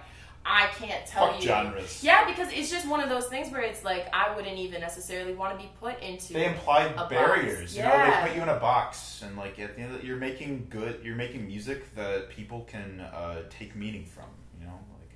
i 0.46 0.66
can't 0.78 1.04
tell 1.06 1.28
Fuck 1.32 1.40
you 1.42 1.48
genres. 1.48 2.04
yeah 2.04 2.28
because 2.30 2.48
it's 2.52 2.70
just 2.70 2.86
one 2.86 3.00
of 3.00 3.08
those 3.08 3.26
things 3.26 3.50
where 3.50 3.62
it's 3.62 3.82
like 3.82 4.06
i 4.12 4.34
wouldn't 4.36 4.58
even 4.58 4.80
necessarily 4.80 5.34
want 5.34 5.50
to 5.58 5.64
be 5.64 5.70
put 5.80 5.98
into 6.00 6.34
They 6.34 6.46
imply 6.46 6.88
barriers. 7.10 7.74
You 7.76 7.82
know, 7.82 7.88
Yeah. 7.88 8.20
they 8.22 8.28
put 8.28 8.36
you 8.36 8.42
in 8.42 8.48
a 8.50 8.60
box, 8.60 9.22
and 9.26 9.36
like 9.36 9.58
at 9.58 9.74
the 9.74 9.82
end, 9.82 9.94
of, 9.96 10.04
you're 10.04 10.16
making 10.28 10.66
good. 10.70 11.00
You're 11.02 11.16
making 11.16 11.46
music 11.46 11.80
that 11.96 12.28
people 12.28 12.60
can 12.74 13.00
uh, 13.00 13.42
take 13.58 13.74
meaning 13.74 14.04
from. 14.14 14.28
You 14.60 14.66
know, 14.66 14.78
like 15.00 15.12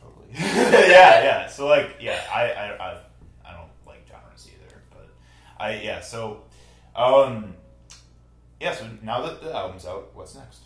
totally. 0.00 0.23
yeah, 0.38 1.22
yeah. 1.22 1.46
So 1.46 1.68
like, 1.68 1.96
yeah, 2.00 2.20
I, 2.32 2.50
I, 2.50 2.64
I, 2.76 2.98
I 3.46 3.52
don't 3.52 3.70
like 3.86 4.04
genres 4.08 4.48
either, 4.48 4.82
but 4.90 5.08
I, 5.58 5.80
yeah. 5.80 6.00
So, 6.00 6.42
um, 6.96 7.54
yeah. 8.60 8.74
So 8.74 8.88
now 9.00 9.22
that 9.22 9.40
the 9.40 9.54
album's 9.54 9.86
out, 9.86 10.10
what's 10.14 10.34
next? 10.34 10.62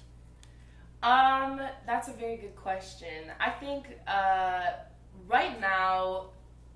Um, 1.02 1.60
that's 1.86 2.08
a 2.08 2.12
very 2.14 2.38
good 2.38 2.56
question. 2.56 3.30
I 3.38 3.50
think 3.50 3.86
uh, 4.06 4.70
right 5.28 5.60
now 5.60 6.30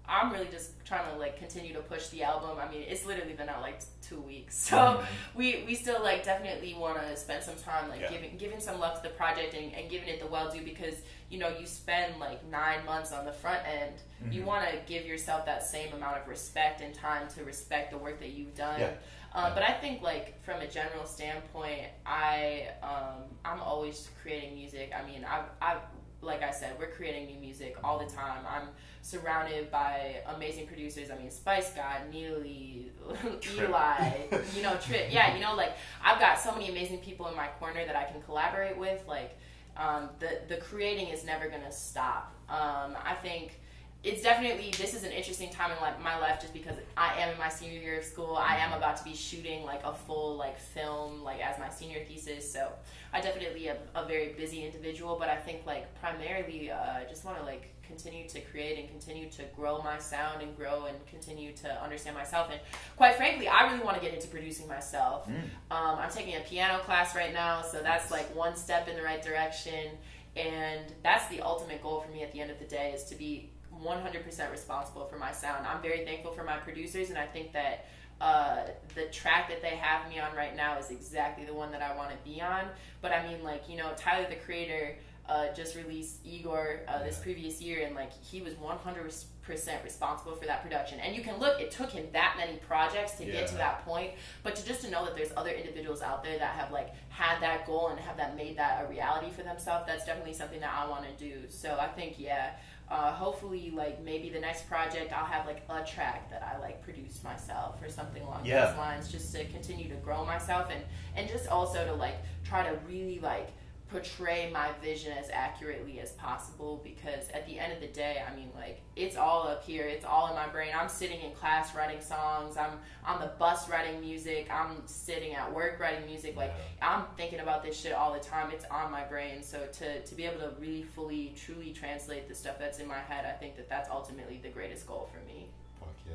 I'm 0.09 0.33
really 0.33 0.49
just 0.49 0.73
trying 0.85 1.11
to 1.13 1.17
like 1.19 1.39
continue 1.39 1.73
to 1.75 1.81
push 1.81 2.09
the 2.09 2.23
album. 2.25 2.59
I 2.61 2.71
mean, 2.71 2.83
it's 2.89 3.05
literally 3.07 3.35
been 3.35 3.49
out 3.49 3.63
like 3.63 3.81
two 4.03 4.21
weeks, 4.21 4.57
so 4.69 4.77
Mhm. 4.77 5.05
we 5.35 5.65
we 5.67 5.75
still 5.75 6.03
like 6.03 6.25
definitely 6.25 6.75
want 6.75 7.01
to 7.01 7.17
spend 7.17 7.43
some 7.45 7.57
time 7.57 7.89
like 7.89 8.01
Yeah. 8.01 8.11
giving 8.11 8.37
giving 8.37 8.61
some 8.61 8.79
love 8.81 8.97
to 9.01 9.09
the 9.09 9.15
project 9.15 9.55
and, 9.55 9.73
and 9.75 9.89
giving 9.91 10.09
it 10.09 10.21
the 10.21 10.27
well 10.27 10.51
due 10.51 10.63
because 10.63 10.97
you 11.31 11.39
know 11.39 11.49
you 11.59 11.67
spend 11.67 12.19
like 12.21 12.45
nine 12.47 12.85
months 12.85 13.13
on 13.13 13.25
the 13.25 13.33
front 13.33 13.61
end. 13.67 13.95
You 14.31 14.43
Mhm. 14.43 14.47
want 14.47 14.69
to 14.71 14.77
give 14.87 15.07
yourself 15.07 15.47
that 15.47 15.63
same 15.63 15.93
amount 15.95 16.17
of 16.19 16.29
respect 16.29 16.81
and 16.81 16.95
time 16.95 17.29
to 17.37 17.45
respect 17.45 17.91
the 17.93 17.99
work 17.99 18.19
that 18.21 18.31
you've 18.31 18.55
done. 18.55 18.81
Yeah. 18.81 18.91
Um, 19.35 19.45
Yeah. 19.47 19.55
But 19.55 19.63
I 19.63 19.73
think, 19.81 20.03
like 20.03 20.43
from 20.45 20.61
a 20.61 20.67
general 20.67 21.07
standpoint, 21.07 21.87
I 22.05 22.69
um, 22.83 23.23
I'm 23.45 23.61
always 23.61 24.09
creating 24.21 24.55
music. 24.55 24.93
I 24.95 25.03
mean, 25.09 25.25
I've 25.25 25.47
I 25.63 25.77
like 26.23 26.43
I 26.43 26.53
said, 26.53 26.77
we're 26.79 26.91
creating 26.91 27.27
new 27.27 27.39
music 27.39 27.77
all 27.83 27.99
the 27.99 28.07
time. 28.07 28.45
I'm 28.49 28.69
surrounded 29.03 29.71
by 29.71 30.23
amazing 30.35 30.69
producers. 30.69 31.11
I 31.11 31.19
mean, 31.19 31.31
Spice 31.31 31.73
God, 31.73 32.03
Neely, 32.11 32.93
Eli, 33.57 34.11
you 34.57 34.63
know, 34.63 34.77
Trip. 34.77 35.09
Yeah, 35.11 35.35
you 35.35 35.41
know, 35.41 35.55
like 35.55 35.73
I've 36.03 36.21
got 36.21 36.39
so 36.39 36.53
many 36.53 36.71
amazing 36.71 36.99
people 36.99 37.27
in 37.29 37.37
my 37.37 37.49
corner 37.59 37.85
that 37.85 37.97
I 37.97 38.05
can 38.05 38.23
collaborate 38.23 38.79
with. 38.79 39.03
Like 39.07 39.37
um, 39.77 40.11
the 40.21 40.41
the 40.49 40.57
creating 40.57 41.09
is 41.09 41.25
never 41.25 41.49
gonna 41.49 41.73
stop. 41.73 42.33
Um, 42.49 42.97
I 43.05 43.15
think 43.21 43.61
it's 44.05 44.23
definitely 44.23 44.73
this 44.77 44.95
is 44.95 45.05
an 45.05 45.13
interesting 45.13 45.49
time 45.51 45.71
in 45.71 45.77
like 45.81 46.03
my 46.03 46.19
life 46.19 46.41
just 46.41 46.53
because 46.53 46.77
I 46.97 47.21
am 47.21 47.31
in 47.31 47.39
my 47.39 47.49
senior 47.49 47.81
year 47.81 47.99
of 47.99 48.05
school. 48.05 48.37
I 48.37 48.57
am 48.57 48.73
about 48.73 48.97
to 48.97 49.05
be 49.05 49.15
shooting 49.15 49.65
like 49.65 49.85
a 49.85 49.95
full 49.95 50.37
like 50.37 50.59
film 50.59 51.23
like 51.23 51.41
as 51.41 51.59
my 51.61 51.69
senior 51.69 52.05
thesis. 52.05 52.51
So 52.51 52.73
I 53.13 53.21
definitely 53.21 53.69
am 53.69 53.77
a 53.95 54.05
very 54.05 54.33
busy 54.33 54.65
individual, 54.65 55.17
but 55.19 55.29
I 55.29 55.37
think 55.37 55.67
like 55.67 55.95
primarily 56.01 56.73
uh, 56.73 56.77
I 56.77 57.07
just 57.09 57.25
want 57.25 57.39
to 57.39 57.45
like 57.45 57.69
continue 57.87 58.27
to 58.29 58.41
create 58.41 58.79
and 58.79 58.89
continue 58.89 59.29
to 59.31 59.43
grow 59.55 59.81
my 59.83 59.99
sound 59.99 60.43
and 60.43 60.57
grow 60.57 60.87
and 60.87 60.97
continue 61.07 61.53
to 61.53 61.83
understand 61.83 62.17
myself. 62.17 62.49
And 62.51 62.61
quite 62.97 63.15
frankly, 63.15 63.47
I 63.47 63.71
really 63.71 63.85
want 63.85 63.97
to 63.97 64.03
get 64.03 64.15
into 64.15 64.29
producing 64.29 64.67
myself. 64.67 65.29
Mm. 65.29 65.35
Um, 65.71 65.99
I'm 65.99 66.11
taking 66.11 66.35
a 66.37 66.41
piano 66.41 66.79
class 66.79 67.15
right 67.15 67.33
now, 67.33 67.63
so 67.63 67.83
that's 67.83 68.11
like 68.11 68.35
one 68.35 68.57
step 68.57 68.89
in 68.89 68.97
the 68.97 69.03
right 69.03 69.23
direction. 69.23 69.91
And 70.35 70.93
that's 71.03 71.29
the 71.29 71.43
ultimate 71.43 71.83
goal 71.83 72.01
for 72.01 72.11
me 72.11 72.23
at 72.23 72.33
the 72.33 72.41
end 72.41 72.51
of 72.51 72.59
the 72.59 72.65
day 72.65 72.93
is 72.95 73.05
to 73.05 73.15
be 73.15 73.51
100% 73.83 74.51
responsible 74.51 75.07
for 75.07 75.19
my 75.19 75.33
sound. 75.33 75.67
I'm 75.67 75.83
very 75.83 76.05
thankful 76.05 76.33
for 76.33 76.45
my 76.45 76.57
producers, 76.59 77.11
and 77.11 77.19
I 77.19 77.27
think 77.27 77.53
that 77.53 77.87
uh, 78.21 78.67
the 78.95 79.07
track 79.07 79.49
that 79.49 79.63
they 79.63 79.77
have 79.77 80.09
me 80.09 80.21
on 80.21 80.35
right 80.37 80.57
now 80.57 80.79
is 80.79 80.91
exactly 80.91 81.45
the 81.45 81.55
one 81.55 81.73
that 81.73 81.83
I 81.83 81.97
want 81.97 82.11
to 82.11 82.17
be 82.25 82.41
on. 82.41 82.67
But 83.01 83.13
I 83.13 83.27
mean, 83.27 83.43
like, 83.43 83.69
you 83.69 83.77
know, 83.77 83.93
Tyler 83.97 84.29
the 84.29 84.37
Creator 84.37 84.97
uh, 85.29 85.53
just 85.55 85.77
released 85.77 86.19
Igor 86.25 86.81
uh, 86.87 87.03
this 87.03 87.19
previous 87.19 87.61
year, 87.61 87.85
and 87.85 87.97
like, 87.97 88.13
he 88.23 88.41
was 88.41 88.55
100% 88.55 89.85
responsible 89.85 90.37
for 90.37 90.47
that 90.47 90.63
production. 90.63 91.01
And 91.01 91.17
you 91.17 91.23
can 91.23 91.39
look, 91.39 91.61
it 91.61 91.73
took 91.73 91.91
him 91.91 92.07
that 92.13 92.35
many 92.37 92.59
projects 92.59 93.13
to 93.15 93.25
get 93.25 93.49
to 93.49 93.57
that 93.57 93.85
point, 93.85 94.13
but 94.45 94.55
to 94.57 94.65
just 94.65 94.83
to 94.83 94.91
know 94.91 95.05
that 95.05 95.17
there's 95.17 95.33
other 95.37 95.51
individuals 95.51 96.01
out 96.01 96.23
there 96.23 96.39
that 96.39 96.55
have 96.55 96.71
like 96.71 96.95
had 97.09 97.41
that 97.41 97.67
goal 97.67 97.89
and 97.89 97.99
have 97.99 98.17
that 98.19 98.37
made 98.37 98.57
that 98.57 98.85
a 98.85 98.89
reality 98.89 99.31
for 99.31 99.43
themselves, 99.43 99.85
that's 99.87 100.05
definitely 100.05 100.35
something 100.35 100.61
that 100.61 100.73
I 100.73 100.89
want 100.89 101.05
to 101.07 101.25
do. 101.25 101.43
So 101.49 101.77
I 101.81 101.89
think, 101.89 102.19
yeah, 102.19 102.53
uh, 102.93 103.13
hopefully, 103.13 103.73
like 103.75 104.05
maybe 104.05 104.29
the 104.29 104.39
next 104.41 104.69
project, 104.69 105.13
I'll 105.13 105.25
have 105.25 105.47
like 105.47 105.63
a 105.71 105.83
track 105.85 106.31
that 106.31 106.43
I 106.43 106.61
like 106.61 106.83
produce 106.85 107.25
myself 107.25 107.83
or 107.83 107.89
something 107.89 108.23
along 108.23 108.45
Yeah. 108.45 108.67
those 108.67 108.77
lines, 108.77 109.11
just 109.11 109.35
to 109.35 109.45
continue 109.47 109.89
to 109.89 109.95
grow 109.97 110.25
myself 110.27 110.69
and 110.71 110.83
and 111.17 111.29
just 111.29 111.49
also 111.49 111.85
to 111.87 111.95
like 111.95 112.17
try 112.45 112.63
to 112.69 112.79
really 112.87 113.19
like 113.21 113.49
portray 113.93 114.51
my 114.53 114.71
vision 114.83 115.13
as 115.13 115.29
accurately 115.31 116.01
as 116.01 116.13
possible 116.13 116.81
because 116.83 117.29
at 117.35 117.47
the 117.47 117.59
end 117.59 117.73
of 117.73 117.81
the 117.81 117.87
day 117.87 118.23
i 118.29 118.35
mean 118.35 118.49
like 118.55 118.81
it's 118.97 119.17
all 119.17 119.47
up 119.47 119.63
here 119.65 119.85
it's 119.85 120.05
all 120.05 120.29
in 120.29 120.35
my 120.35 120.49
brain 120.49 120.71
i'm 120.75 120.89
sitting 120.89 121.21
in 121.21 121.31
class 121.33 121.75
writing 121.75 122.01
songs 122.01 122.57
i'm 122.57 122.79
on 123.07 123.21
the 123.21 123.31
bus 123.39 123.69
writing 123.69 124.01
music 124.01 124.49
i'm 124.51 124.83
sitting 124.87 125.35
at 125.35 125.53
work 125.55 125.79
writing 125.79 126.05
music 126.07 126.35
like 126.37 126.53
i'm 126.81 127.05
thinking 127.17 127.41
about 127.41 127.63
this 127.63 127.79
shit 127.79 127.93
all 127.93 128.13
the 128.13 128.21
time 128.21 128.51
it's 128.51 128.65
on 128.71 128.91
my 128.91 129.05
brain 129.05 129.43
so 129.43 129.67
to, 129.73 130.03
to 130.03 130.15
be 130.15 130.25
able 130.25 130.41
to 130.41 130.53
really 130.59 130.83
fully 130.83 131.35
truly 131.37 131.71
translate 131.73 132.29
the 132.29 132.35
stuff 132.35 132.59
that's 132.59 132.79
in 132.79 132.89
my 132.89 132.99
head 132.99 133.25
i 133.27 133.33
think 133.39 133.57
that 133.57 133.69
that's 133.69 133.89
ultimately 133.91 134.41
the 134.43 134.49
greatest 134.49 134.87
goal 134.87 135.09
for 135.13 135.25
me 135.27 135.47
Fuck 135.79 135.95
yeah. 136.09 136.15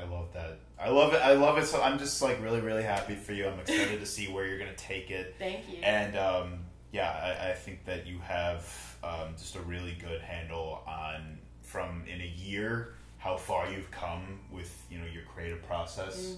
I 0.00 0.06
love 0.06 0.32
that. 0.32 0.58
I 0.78 0.88
love 0.88 1.12
it. 1.12 1.18
I 1.18 1.34
love 1.34 1.58
it. 1.58 1.66
So 1.66 1.82
I'm 1.82 1.98
just 1.98 2.22
like 2.22 2.42
really, 2.42 2.60
really 2.60 2.82
happy 2.82 3.14
for 3.14 3.32
you. 3.32 3.46
I'm 3.46 3.58
excited 3.60 4.00
to 4.00 4.06
see 4.06 4.28
where 4.28 4.46
you're 4.46 4.58
gonna 4.58 4.72
take 4.76 5.10
it. 5.10 5.34
thank 5.38 5.68
you 5.68 5.78
And 5.82 6.16
um, 6.16 6.60
yeah, 6.92 7.36
I, 7.40 7.50
I 7.50 7.54
think 7.54 7.84
that 7.84 8.06
you 8.06 8.18
have 8.20 8.96
um, 9.04 9.34
just 9.38 9.56
a 9.56 9.60
really 9.60 9.96
good 10.00 10.20
handle 10.20 10.82
on 10.86 11.38
from 11.62 12.04
in 12.12 12.20
a 12.20 12.26
year 12.26 12.94
how 13.18 13.36
far 13.36 13.70
you've 13.70 13.90
come 13.90 14.40
with 14.50 14.74
you 14.90 14.98
know 14.98 15.04
your 15.12 15.22
creative 15.24 15.62
process. 15.66 16.36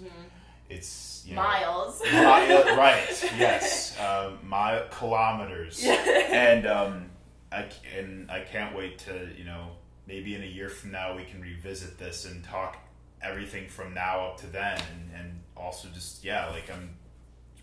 It's 0.68 1.24
you 1.26 1.34
know, 1.34 1.42
miles 1.42 2.00
mi- 2.04 2.76
right? 2.76 3.30
Yes, 3.38 3.98
um, 4.00 4.38
my 4.42 4.82
kilometers, 4.90 5.84
and 5.84 6.66
um, 6.66 7.10
I 7.50 7.66
and 7.96 8.30
I 8.30 8.40
can't 8.40 8.74
wait 8.76 8.98
to 9.00 9.28
you 9.36 9.44
know 9.44 9.68
maybe 10.06 10.34
in 10.34 10.42
a 10.42 10.46
year 10.46 10.68
from 10.68 10.90
now 10.92 11.16
we 11.16 11.24
can 11.24 11.40
revisit 11.40 11.98
this 11.98 12.24
and 12.24 12.42
talk 12.42 12.76
everything 13.22 13.68
from 13.68 13.94
now 13.94 14.26
up 14.28 14.40
to 14.40 14.46
then, 14.46 14.80
and, 14.92 15.20
and 15.20 15.40
also 15.56 15.88
just 15.88 16.24
yeah, 16.24 16.48
like 16.50 16.70
I'm 16.70 16.90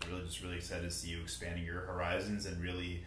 really 0.08 0.24
just 0.24 0.42
really 0.42 0.56
excited 0.56 0.84
to 0.84 0.90
see 0.90 1.10
you 1.10 1.20
expanding 1.20 1.64
your 1.64 1.80
horizons 1.80 2.46
and 2.46 2.62
really 2.62 3.02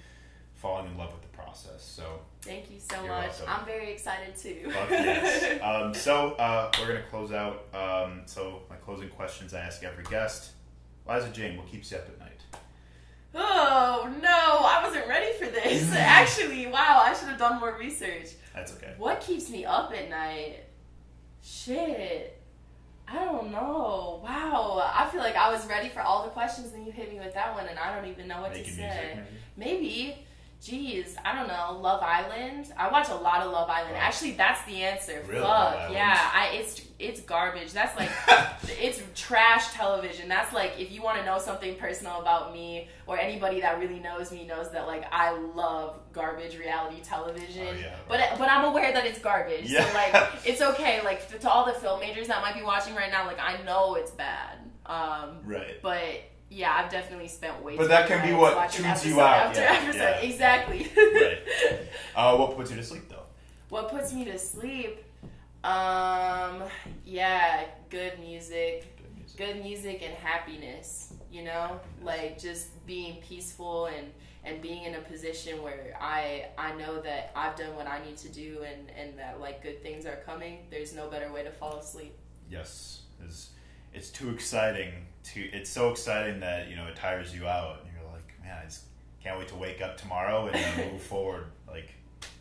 falling 0.56 0.88
in 0.88 0.97
love 0.97 1.12
with 1.12 1.21
the 1.21 1.36
process. 1.38 1.84
So 1.84 2.21
Thank 2.41 2.71
you 2.71 2.79
so 2.79 2.95
much. 3.01 3.10
welcome. 3.39 3.45
I'm 3.47 3.65
very 3.65 3.91
excited 3.91 4.36
too. 4.36 4.71
yes. 4.89 5.62
um, 5.63 5.93
so 5.93 6.34
uh, 6.34 6.71
we're 6.79 6.88
gonna 6.88 7.03
close 7.10 7.32
out. 7.32 7.65
Um, 7.73 8.21
so 8.25 8.62
my 8.69 8.75
closing 8.77 9.10
questions 9.10 9.53
I 9.53 9.60
ask 9.62 9.84
every 9.84 10.03
guest. 10.06 10.51
Liza 11.08 11.29
Jane, 11.29 11.58
what 11.58 11.67
keeps 11.67 11.91
you 11.91 11.97
up 11.97 12.08
at 12.08 12.19
night? 12.19 12.29
oh 13.36 14.13
no, 14.21 14.29
I 14.29 14.82
wasn't 14.86 15.08
ready 15.08 15.34
for 15.38 15.45
this. 15.45 15.91
Actually, 15.95 16.67
wow, 16.67 17.01
I 17.03 17.13
should 17.13 17.29
have 17.29 17.39
done 17.39 17.60
more 17.60 17.75
research. 17.77 18.29
That's 18.53 18.73
okay. 18.73 18.93
What 18.97 19.21
keeps 19.21 19.49
me 19.49 19.65
up 19.65 19.91
at 19.91 20.10
night? 20.10 20.60
Shit. 21.41 22.39
I 23.08 23.26
don't 23.26 23.52
know. 23.52 24.22
Wow. 24.24 24.82
I 24.94 25.08
feel 25.12 25.20
like 25.22 25.36
I 25.36 25.52
was 25.52 25.66
ready 25.68 25.89
for 25.89 26.02
all 26.02 26.24
the 26.24 26.30
questions 26.30 26.74
and 26.74 26.86
you 26.86 26.92
hit 26.92 27.12
me 27.12 27.20
with 27.20 27.34
that 27.34 27.54
one 27.54 27.68
and 27.68 27.78
I 27.78 27.96
don't 27.96 28.10
even 28.10 28.28
know 28.28 28.42
what 28.42 28.52
Making 28.54 28.76
to 28.76 28.82
music, 28.82 28.98
say. 29.00 29.20
maybe. 29.58 29.74
Maybe. 29.82 30.18
Jeez, 30.63 31.15
I 31.26 31.36
don't 31.36 31.49
know. 31.49 31.78
Love 31.82 32.02
Island. 32.02 32.71
I 32.78 32.89
watch 32.89 33.10
a 33.10 33.15
lot 33.15 33.41
of 33.41 33.52
Love 33.52 33.69
Island. 33.69 33.95
Wow. 33.95 33.99
Actually, 34.02 34.32
that's 34.32 34.63
the 34.65 34.82
answer. 34.82 35.21
Really? 35.28 35.41
Fuck. 35.41 35.49
Love 35.76 35.91
Yeah, 35.91 36.17
I 36.34 36.52
it's 36.54 36.82
it's 36.99 37.19
garbage. 37.19 37.73
That's 37.73 37.97
like 37.99 38.10
it's 38.82 39.02
trash 39.13 39.73
television. 39.73 40.30
That's 40.30 40.54
like 40.54 40.80
if 40.80 40.89
you 40.89 41.02
want 41.02 41.17
to 41.17 41.26
know 41.26 41.38
something 41.38 41.76
personal 41.76 42.21
about 42.21 42.54
me 42.54 42.88
or 43.08 43.19
anybody 43.19 43.60
that 43.60 43.78
really 43.78 43.99
knows 43.99 44.32
me 44.32 44.45
knows 44.47 44.71
that 44.71 44.88
like 44.88 45.04
I 45.12 45.32
love 45.38 45.99
garbage 46.13 46.58
reality 46.58 47.02
television. 47.02 47.67
Oh, 47.69 47.73
yeah. 47.78 47.95
But 48.08 48.21
but 48.38 48.49
I'm 48.49 48.63
aware 48.63 48.93
that 48.93 49.06
it's 49.06 49.19
garbage. 49.19 49.69
Yeah. 49.69 49.86
So 49.86 49.93
like 49.93 50.30
it's 50.45 50.62
okay. 50.62 51.04
Like 51.04 51.28
to 51.41 51.49
all 51.49 51.65
the 51.65 51.73
film 51.73 51.99
majors 51.99 52.28
that 52.30 52.41
might 52.41 52.56
be 52.56 52.63
watching 52.63 52.95
right 52.95 53.12
now, 53.12 53.26
like 53.28 53.39
I 53.41 53.62
know 53.63 53.95
it's 53.95 54.12
bad. 54.12 54.60
Um, 54.86 55.39
Right. 55.43 55.82
but 55.82 56.23
yeah, 56.54 56.72
I've 56.78 56.92
definitely 56.92 57.28
spent 57.28 57.62
way. 57.63 57.76
But 57.78 57.89
that 57.89 58.08
can 58.08 58.26
be 58.28 58.34
what 58.34 58.72
tunes 58.72 59.06
you 59.06 59.20
out, 59.20 59.48
After 59.48 59.62
yeah, 59.62 59.80
episode. 59.82 60.00
yeah. 60.00 60.30
Exactly. 60.30 60.92
Right. 60.96 61.39
Uh, 62.16 62.38
what 62.38 62.56
puts 62.56 62.70
you 62.72 62.78
to 62.78 62.84
sleep 62.84 63.10
though? 63.10 63.26
what 63.70 63.89
puts 63.89 64.13
me 64.13 64.24
to 64.26 64.38
sleep? 64.38 65.04
Um, 65.63 66.63
yeah, 67.06 67.66
good 67.89 68.20
music, 68.20 68.86
Good 68.98 69.16
music. 69.16 69.38
good 69.38 69.63
music 69.63 70.02
and 70.04 70.13
happiness. 70.16 71.13
you 71.32 71.44
know, 71.44 71.80
like 72.04 72.38
just 72.39 72.68
being 72.86 73.16
peaceful 73.22 73.88
and 73.88 74.12
and 74.46 74.62
being 74.62 74.84
in 74.84 74.94
a 74.96 75.00
position 75.00 75.63
where 75.63 75.98
I 76.00 76.48
I 76.58 76.74
know 76.76 77.02
that 77.02 77.32
I've 77.36 77.56
done 77.56 77.76
what 77.76 77.88
I 77.88 78.04
need 78.06 78.18
to 78.18 78.30
do 78.30 78.63
and 78.70 78.92
and 79.00 79.18
that 79.18 79.39
like 79.39 79.63
good 79.63 79.82
things 79.82 80.06
are 80.06 80.18
coming. 80.26 80.60
There's 80.70 80.94
no 80.94 81.10
better 81.10 81.32
way 81.32 81.44
to 81.44 81.52
fall 81.52 81.78
asleep. 81.78 82.13
Yes, 82.50 83.02
it's 83.93 84.10
too 84.10 84.29
exciting. 84.29 84.91
To 85.34 85.41
it's 85.41 85.69
so 85.69 85.89
exciting 85.89 86.41
that 86.41 86.69
you 86.69 86.75
know 86.75 86.88
it 86.88 86.95
tires 86.95 87.34
you 87.34 87.47
out, 87.47 87.79
and 87.84 87.89
you're 87.93 88.12
like, 88.12 88.34
man, 88.43 88.58
I 88.62 88.65
just 88.65 88.84
can't 89.23 89.39
wait 89.39 89.47
to 89.49 89.56
wake 89.56 89.82
up 89.82 89.97
tomorrow 89.97 90.47
and 90.47 90.91
move 90.91 91.01
forward, 91.13 91.45
like 91.67 91.93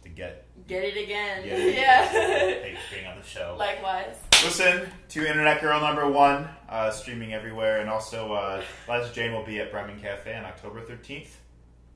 to 0.02 0.08
get 0.08 0.46
Get 0.66 0.82
it 0.84 0.96
again. 1.04 1.44
get 1.44 1.58
it. 1.60 1.74
Yeah. 1.76 2.08
Thanks 2.08 2.80
for 2.88 2.94
being 2.96 3.06
on 3.06 3.18
the 3.18 3.24
show. 3.24 3.54
Likewise. 3.58 4.16
Listen 4.44 4.88
to 5.10 5.26
Internet 5.26 5.60
Girl 5.60 5.80
number 5.80 6.08
one, 6.10 6.48
uh, 6.68 6.90
streaming 6.90 7.32
everywhere, 7.34 7.80
and 7.80 7.88
also 7.88 8.32
uh, 8.32 8.62
Liza 8.88 9.12
Jane 9.12 9.32
will 9.32 9.44
be 9.44 9.60
at 9.60 9.70
Bremen 9.70 10.00
Cafe 10.00 10.34
on 10.34 10.44
October 10.44 10.80
13th. 10.80 11.28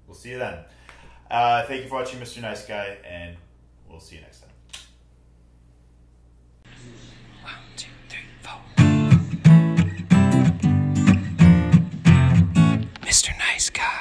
We'll 0.07 0.15
see 0.17 0.31
you 0.31 0.39
then. 0.39 0.59
Uh, 1.29 1.65
thank 1.67 1.83
you 1.83 1.89
for 1.89 1.97
watching, 1.97 2.21
Mr. 2.21 2.41
Nice 2.41 2.65
Guy, 2.65 2.97
and 3.05 3.37
we'll 3.89 3.99
see 3.99 4.17
you 4.17 4.23
next 4.23 4.41
time. 4.41 4.46
nice 13.57 13.71
guy. 13.71 13.96